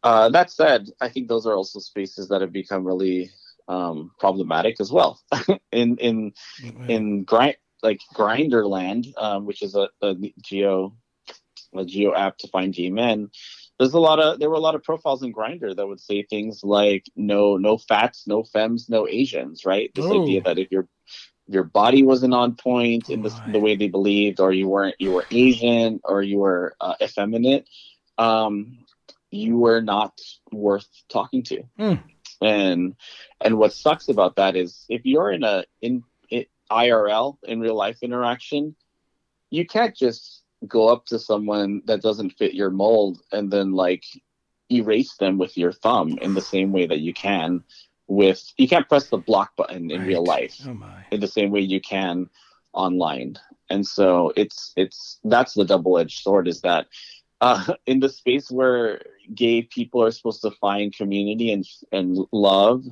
[0.02, 3.30] Uh, that said, I think those are also spaces that have become really
[3.68, 5.20] um, problematic as well.
[5.72, 6.32] in in
[6.88, 10.94] in grind like Grinderland, um, which is a, a geo
[11.74, 13.30] a geo app to find gay men.
[13.78, 16.22] There's a lot of there were a lot of profiles in Grindr that would say
[16.22, 19.90] things like no no fats, no femmes, no Asians, right?
[19.94, 20.22] This Oh.
[20.22, 20.88] idea that if your
[21.48, 25.12] your body wasn't on point in the, the way they believed, or you weren't you
[25.12, 27.68] were Asian or you were uh, effeminate,
[28.18, 28.78] um,
[29.30, 30.20] you were not
[30.52, 31.62] worth talking to.
[31.78, 31.94] Hmm.
[32.42, 32.94] And
[33.40, 37.74] and what sucks about that is if you're in a in, in IRL in real
[37.74, 38.76] life interaction,
[39.50, 44.04] you can't just go up to someone that doesn't fit your mold and then like
[44.70, 47.62] erase them with your thumb in the same way that you can
[48.08, 50.74] with you can't press the block button in real life Oh,
[51.12, 52.28] in the same way you can
[52.72, 53.36] online.
[53.70, 56.86] And so it's it's that's the double-edged sword is that
[57.40, 59.00] uh, in the space where
[59.34, 62.84] gay people are supposed to find community and and love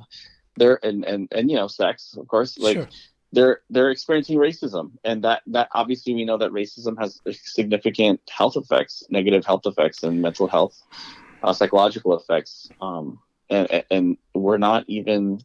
[0.55, 2.87] there and and and you know sex of course like Sure.
[3.33, 4.91] they're they're experiencing racism.
[5.03, 10.03] And that that obviously we know that racism has significant health effects negative health effects
[10.03, 10.81] and mental health
[11.43, 13.19] uh, psychological effects um
[13.49, 15.39] and and we're not even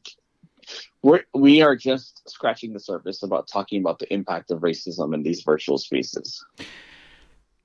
[1.03, 5.23] we're we are just scratching the surface about talking about the impact of racism in
[5.23, 6.45] these virtual spaces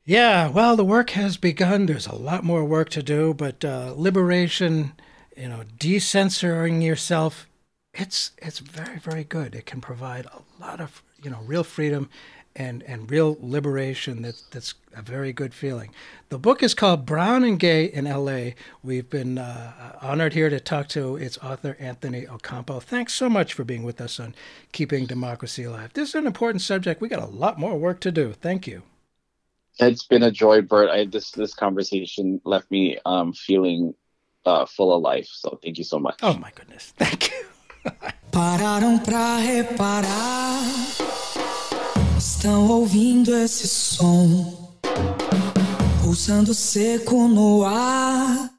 [0.06, 1.86] Yeah, well, the work has begun.
[1.86, 4.94] There's a lot more work to do, but uh, liberation,
[5.36, 7.50] you know, decensoring yourself,
[7.94, 9.54] it's it's very very good.
[9.54, 12.10] It can provide a lot of you know real freedom
[12.58, 14.22] and and real liberation.
[14.24, 15.92] That that's a very good feeling.
[16.30, 18.56] The book is called Brown and Gay in L.A.
[18.84, 22.80] We've been uh, honored here to talk to its author Anthony Ocampo.
[22.80, 24.34] Thanks so much for being with us on
[24.72, 25.94] Keeping Democracy Alive.
[25.94, 27.00] This is an important subject.
[27.00, 28.34] We got a lot more work to do.
[28.34, 28.82] Thank you.
[29.80, 33.94] it's been a joy bert I, this this conversation left me um feeling
[34.46, 36.94] uh full of life so thank you so much Oh my goodness.
[36.98, 37.46] Thank you.
[42.18, 44.72] Estão ouvindo esse som,
[46.02, 48.50] pulsando seco no ar.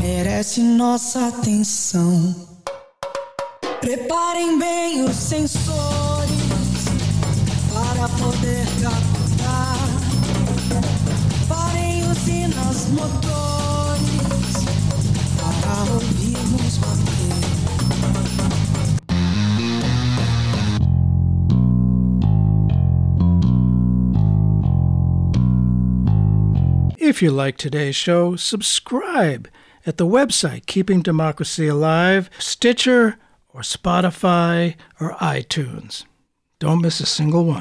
[0.00, 2.34] Merece nossa atenção.
[3.82, 6.30] Preparem bem os sensores
[7.70, 9.76] para poder captar.
[11.46, 14.52] Parem usinas motores
[15.36, 17.11] para ouvirmos bater.
[27.02, 29.48] If you like today's show, subscribe
[29.84, 36.04] at the website Keeping Democracy Alive, Stitcher, or Spotify, or iTunes.
[36.60, 37.60] Don't miss a single one.